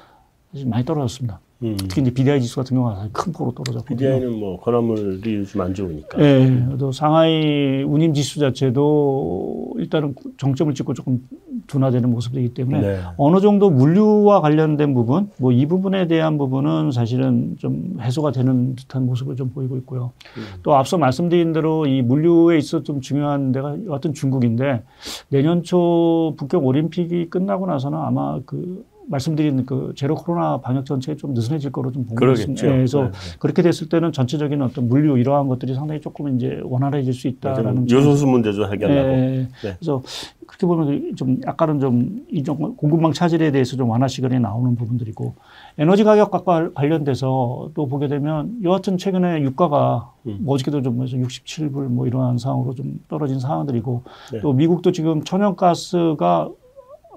사실 0.51 0.67
많이 0.67 0.83
떨어졌습니다. 0.83 1.39
음. 1.63 1.75
특히 1.77 2.01
이제 2.03 2.11
BDI 2.13 2.39
지수 2.41 2.55
같은 2.57 2.75
경우가 2.77 2.95
사실 2.95 3.11
큰 3.13 3.33
폭으로 3.33 3.51
떨어졌거든요. 3.55 3.97
BDI는 3.97 4.39
뭐 4.39 4.59
건화물이 4.59 5.35
요즘 5.35 5.61
안 5.61 5.73
좋으니까. 5.73 6.19
예, 6.23 6.65
또 6.77 6.91
상하이 6.91 7.81
운임 7.83 8.13
지수 8.13 8.39
자체도 8.39 9.73
일단은 9.77 10.13
정점을 10.37 10.73
찍고 10.75 10.93
조금 10.93 11.27
둔화되는 11.65 12.09
모습이기 12.09 12.53
때문에 12.53 12.79
네. 12.81 12.99
어느 13.17 13.39
정도 13.41 13.69
물류와 13.71 14.41
관련된 14.41 14.93
부분, 14.93 15.29
뭐 15.37 15.51
이 15.51 15.65
부분에 15.65 16.07
대한 16.07 16.37
부분은 16.37 16.91
사실은 16.91 17.55
좀 17.57 17.97
해소가 17.99 18.31
되는 18.31 18.75
듯한 18.75 19.07
모습을 19.07 19.35
좀 19.35 19.49
보이고 19.49 19.75
있고요. 19.77 20.11
음. 20.37 20.43
또 20.61 20.75
앞서 20.75 20.97
말씀드린 20.99 21.53
대로 21.53 21.87
이 21.87 22.03
물류에 22.03 22.57
있어 22.59 22.83
좀 22.83 23.01
중요한 23.01 23.51
데가 23.51 23.75
여하튼 23.87 24.13
중국인데 24.13 24.83
내년 25.29 25.63
초 25.63 26.35
북경 26.37 26.63
올림픽이 26.65 27.29
끝나고 27.31 27.65
나서는 27.65 27.97
아마 27.97 28.39
그 28.45 28.85
말씀드린 29.09 29.65
그 29.65 29.93
제로 29.95 30.15
코로나 30.15 30.57
방역 30.59 30.85
전체에 30.85 31.15
좀 31.15 31.33
느슨해질 31.33 31.71
거로 31.71 31.91
좀 31.91 32.05
보고. 32.05 32.31
있습니다. 32.31 32.67
예, 32.67 32.71
그래서 32.71 33.03
네, 33.03 33.11
그렇게 33.39 33.61
됐을 33.61 33.89
때는 33.89 34.11
전체적인 34.11 34.61
어떤 34.61 34.87
물류 34.87 35.17
이러한 35.17 35.47
것들이 35.47 35.73
상당히 35.73 36.01
조금 36.01 36.35
이제 36.35 36.59
원활해질 36.63 37.13
수 37.13 37.27
있다라는 37.27 37.87
점. 37.87 37.97
요소수 37.97 38.27
문제도 38.27 38.71
해결하고. 38.71 39.09
예, 39.09 39.47
네. 39.63 39.75
그래서 39.79 40.01
그렇게 40.45 40.65
보면 40.65 41.15
좀 41.15 41.39
약간은 41.45 41.79
좀 41.79 42.25
이종 42.29 42.75
공급망 42.75 43.13
차질에 43.13 43.51
대해서 43.51 43.75
좀 43.75 43.89
완화 43.89 44.07
시간이 44.07 44.39
나오는 44.39 44.75
부분들이고 44.75 45.35
에너지 45.77 46.03
가격과 46.03 46.73
관련돼서 46.73 47.69
또 47.73 47.87
보게 47.87 48.07
되면 48.07 48.57
여하튼 48.63 48.97
최근에 48.97 49.41
유가가 49.41 50.11
음. 50.25 50.39
뭐 50.41 50.55
어저께도 50.55 50.81
좀 50.81 51.01
해서 51.03 51.17
67불 51.17 51.87
뭐 51.87 52.07
이러한 52.07 52.37
상황으로 52.37 52.73
좀 52.75 52.99
떨어진 53.07 53.39
상황들이고 53.39 54.03
네. 54.33 54.39
또 54.41 54.53
미국도 54.53 54.91
지금 54.91 55.23
천연가스가 55.23 56.49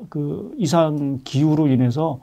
그 0.09 0.53
이상 0.57 1.19
기후로 1.25 1.69
인해서 1.69 2.21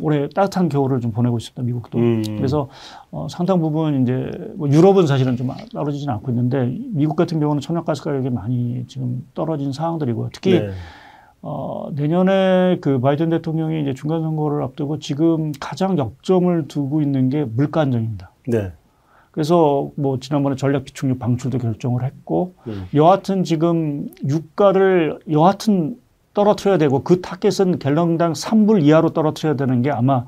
올해 0.00 0.28
따뜻한 0.28 0.68
겨울을 0.68 1.00
좀 1.00 1.12
보내고 1.12 1.38
있습니다. 1.38 1.62
미국도. 1.62 1.98
음. 1.98 2.22
그래서 2.36 2.68
어, 3.10 3.26
상당 3.30 3.60
부분 3.60 4.02
이제 4.02 4.30
뭐 4.56 4.68
유럽은 4.68 5.06
사실은 5.06 5.36
좀 5.36 5.50
떨어지진 5.72 6.10
않고 6.10 6.30
있는데 6.32 6.66
미국 6.92 7.16
같은 7.16 7.38
경우는 7.40 7.60
천연가스 7.60 8.02
가격이 8.02 8.30
많이 8.30 8.84
지금 8.88 9.24
떨어진 9.34 9.72
상황들이고요. 9.72 10.30
특히 10.32 10.60
네. 10.60 10.70
어, 11.42 11.90
내년에 11.94 12.78
그 12.80 13.00
바이든 13.00 13.30
대통령이 13.30 13.82
이제 13.82 13.92
중간 13.94 14.22
선거를 14.22 14.62
앞두고 14.62 14.98
지금 14.98 15.52
가장 15.60 15.98
역점을 15.98 16.68
두고 16.68 17.02
있는 17.02 17.28
게 17.28 17.44
물가 17.44 17.82
안정입니다. 17.82 18.30
네. 18.48 18.72
그래서 19.30 19.90
뭐 19.96 20.18
지난번에 20.20 20.56
전략 20.56 20.84
비축유 20.84 21.18
방출도 21.18 21.58
결정을 21.58 22.04
했고 22.04 22.54
음. 22.66 22.86
여하튼 22.94 23.44
지금 23.44 24.08
유가를 24.26 25.18
여하튼 25.30 25.96
떨어뜨려야 26.34 26.78
되고 26.78 27.02
그 27.02 27.20
타겟은 27.20 27.78
갤런당 27.78 28.32
3불 28.32 28.82
이하로 28.82 29.10
떨어뜨려야 29.10 29.56
되는 29.56 29.82
게 29.82 29.90
아마 29.90 30.24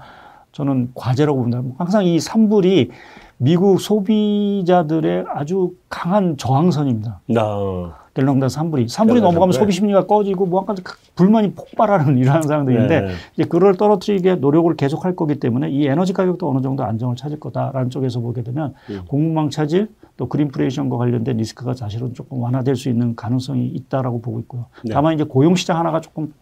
저는 0.53 0.93
과제라고 0.95 1.39
봅니다. 1.39 1.63
항상 1.77 2.07
이 2.07 2.17
3불이 2.17 2.91
미국 3.39 3.81
소비자들의 3.81 5.27
아주 5.29 5.73
강한 5.91 6.37
저항선입니다. 6.39 7.21
나. 7.29 8.06
3불이. 8.25 8.87
3불이 8.87 9.07
갤런당 9.07 9.23
넘어가면 9.23 9.51
3불. 9.51 9.59
소비 9.59 9.73
심리가 9.73 10.07
꺼지고 10.07 10.47
뭐 10.47 10.63
약간 10.63 10.77
불만이 11.15 11.53
폭발하는 11.53 12.17
이러한 12.19 12.43
상황들인데 12.43 13.01
네. 13.01 13.09
이제 13.35 13.45
그걸 13.45 13.75
떨어뜨리게 13.77 14.37
노력을 14.37 14.75
계속할 14.77 15.17
거기 15.17 15.39
때문에 15.41 15.71
이 15.71 15.87
에너지 15.87 16.13
가격도 16.13 16.49
어느 16.49 16.61
정도 16.61 16.85
안정을 16.85 17.17
찾을 17.17 17.41
거다라는 17.41 17.91
쪽에서 17.91 18.21
보게 18.21 18.43
되면 18.43 18.75
음. 18.91 19.03
공급망 19.09 19.51
차질 19.51 19.89
또 20.17 20.29
그린플레이션과 20.29 20.97
관련된 20.97 21.37
리스크가 21.37 21.75
사실은 21.75 22.15
조금 22.15 22.41
완화될 22.41 22.75
수 22.75 22.89
있는 22.89 23.15
가능성이 23.15 23.67
있다라고 23.67 24.23
보고 24.23 24.41
있고요. 24.41 24.67
네. 24.85 24.95
다만 24.95 25.15
이제 25.15 25.25
고용 25.25 25.55
시장 25.55 25.79
하나가 25.79 26.01
조금 26.01 26.33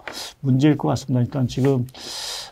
문제일 0.40 0.78
것 0.78 0.88
같습니다. 0.88 1.20
일단 1.20 1.48
지금 1.48 1.84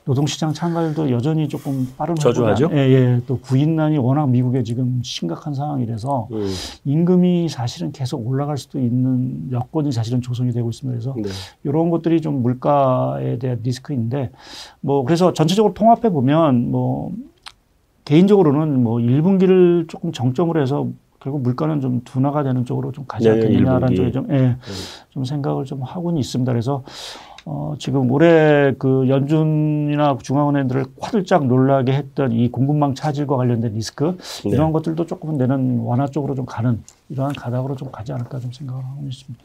노동 0.04 0.26
시장 0.26 0.52
참가율도 0.52 1.12
여전히 1.12 1.48
조금 1.48 1.86
빠른 1.96 2.16
저조하죠? 2.16 2.70
예, 2.72 2.76
예. 2.76 3.20
또 3.28 3.38
구인난이 3.38 3.98
워낙 3.98 4.28
미국에 4.30 4.64
지금 4.64 5.00
심각한 5.04 5.54
상황이라서 5.54 6.28
음. 6.32 6.48
임금이 6.84 7.48
사실은 7.48 7.92
계속 7.92 8.26
올라갈 8.26 8.58
수도 8.58 8.80
있는 8.80 9.11
여건이 9.50 9.92
사실은 9.92 10.20
조성이 10.20 10.52
되고 10.52 10.70
있습니다. 10.70 10.98
그래서 10.98 11.14
네. 11.16 11.28
이런 11.64 11.90
것들이 11.90 12.20
좀 12.20 12.42
물가에 12.42 13.38
대한 13.38 13.60
리스크인데 13.62 14.30
뭐 14.80 15.04
그래서 15.04 15.32
전체적으로 15.32 15.74
통합해 15.74 16.10
보면 16.10 16.70
뭐 16.70 17.12
개인적으로는 18.04 18.82
뭐 18.82 18.98
1분기를 18.98 19.88
조금 19.88 20.12
정점으로 20.12 20.60
해서 20.60 20.88
결국 21.20 21.42
물가는 21.42 21.80
좀 21.80 22.00
둔화가 22.04 22.42
되는 22.42 22.64
쪽으로 22.64 22.90
좀 22.90 23.04
가지 23.06 23.28
않겠느냐라는 23.28 23.86
네, 23.88 23.94
일분기. 23.94 23.96
쪽에 23.96 24.10
좀, 24.10 24.26
예, 24.32 24.56
좀 25.10 25.24
생각을 25.24 25.64
좀 25.64 25.82
하고는 25.82 26.18
있습니다. 26.18 26.50
그래서 26.50 26.82
어, 27.44 27.74
지금 27.78 28.10
올해 28.10 28.72
그 28.78 29.08
연준이나 29.08 30.18
중앙은행들을 30.22 30.84
화들짝 31.00 31.46
놀라게 31.46 31.92
했던 31.92 32.30
이 32.32 32.48
공급망 32.48 32.94
차질과 32.94 33.36
관련된 33.36 33.74
리스크 33.74 34.16
네. 34.44 34.50
이런 34.50 34.72
것들도 34.72 35.06
조금은 35.06 35.38
내는 35.38 35.80
완화 35.80 36.06
쪽으로 36.06 36.34
좀 36.34 36.46
가는 36.46 36.82
이러한 37.08 37.34
가닥으로 37.34 37.74
좀 37.74 37.90
가지 37.90 38.12
않을까 38.12 38.38
좀 38.38 38.52
생각을 38.52 38.84
하고 38.84 39.02
있습니다. 39.06 39.44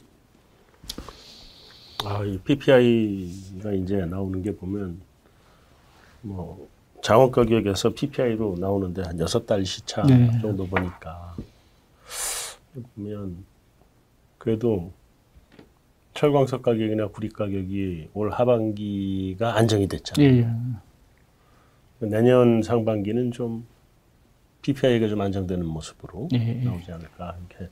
아, 2.06 2.24
이 2.24 2.38
PPI가 2.38 3.72
이제 3.74 4.06
나오는 4.06 4.44
게 4.44 4.56
보면 4.56 5.02
뭐 6.22 6.68
장원 7.02 7.32
가격에서 7.32 7.90
PPI로 7.92 8.58
나오는데 8.60 9.02
한 9.02 9.20
여섯 9.20 9.46
달 9.46 9.66
시차 9.66 10.04
네. 10.04 10.30
정도 10.42 10.68
보니까 10.68 11.36
보면 12.96 13.44
그래도 14.38 14.92
철광석 16.18 16.64
가격이나 16.64 17.10
구리 17.10 17.30
가격이 17.30 18.10
올 18.16 18.32
하반기가 18.32 19.56
안정이 19.56 19.84
예, 19.84 19.88
됐잖아요. 19.88 20.28
예. 20.28 20.48
내년 22.08 22.64
상반기는 22.64 23.32
좀 23.32 23.68
PPI가 24.64 25.08
좀 25.08 25.22
안정되는 25.22 25.64
모습으로 25.64 26.28
예, 26.34 26.60
예. 26.60 26.64
나오지 26.66 26.92
않을까 26.92 27.36
이렇게 27.38 27.72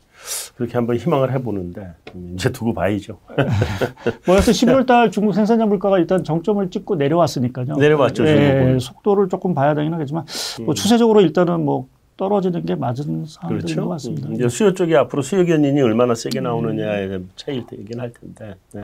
그렇게 0.56 0.74
한번 0.76 0.96
희망을 0.96 1.34
해보는데 1.34 1.96
좀 2.06 2.34
이제 2.36 2.52
두고 2.52 2.74
봐야죠. 2.74 3.20
뭐 4.28 4.36
여튼 4.36 4.54
11월 4.54 4.86
달 4.86 5.10
중국 5.10 5.34
생산자 5.34 5.66
물가가 5.66 5.98
일단 5.98 6.24
정점을 6.24 6.70
찍고 6.70 6.98
내려왔으니까요. 6.98 7.78
내려왔죠, 7.78 8.28
예. 8.28 8.78
속도를 8.80 9.28
조금 9.28 9.56
봐야 9.56 9.74
되긴 9.74 9.92
하겠지만 9.92 10.24
뭐 10.66 10.76
추세적으로 10.76 11.22
일단은 11.22 11.66
뭐 11.66 11.88
떨어지는 12.18 12.66
게 12.66 12.76
맞은 12.76 13.26
상황들인 13.26 13.62
것 13.62 13.66
그렇죠. 13.74 13.90
같습니다. 13.90 14.30
음, 14.30 14.36
이제 14.36 14.48
수요 14.48 14.74
쪽이 14.74 14.96
앞으로 14.96 15.22
수요 15.22 15.46
견인이 15.46 15.82
얼마나 15.82 16.16
세게 16.16 16.40
나오느냐의 16.40 17.24
차이이긴 17.36 18.00
할 18.00 18.12
텐데. 18.14 18.56
네. 18.74 18.84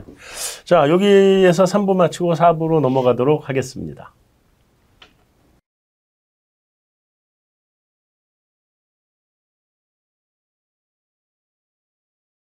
자, 0.64 0.88
여기에서 0.88 1.64
3부 1.64 1.96
마치고 1.96 2.34
4부로 2.34 2.80
넘어가도록 2.80 3.48
하겠습니다. 3.48 4.12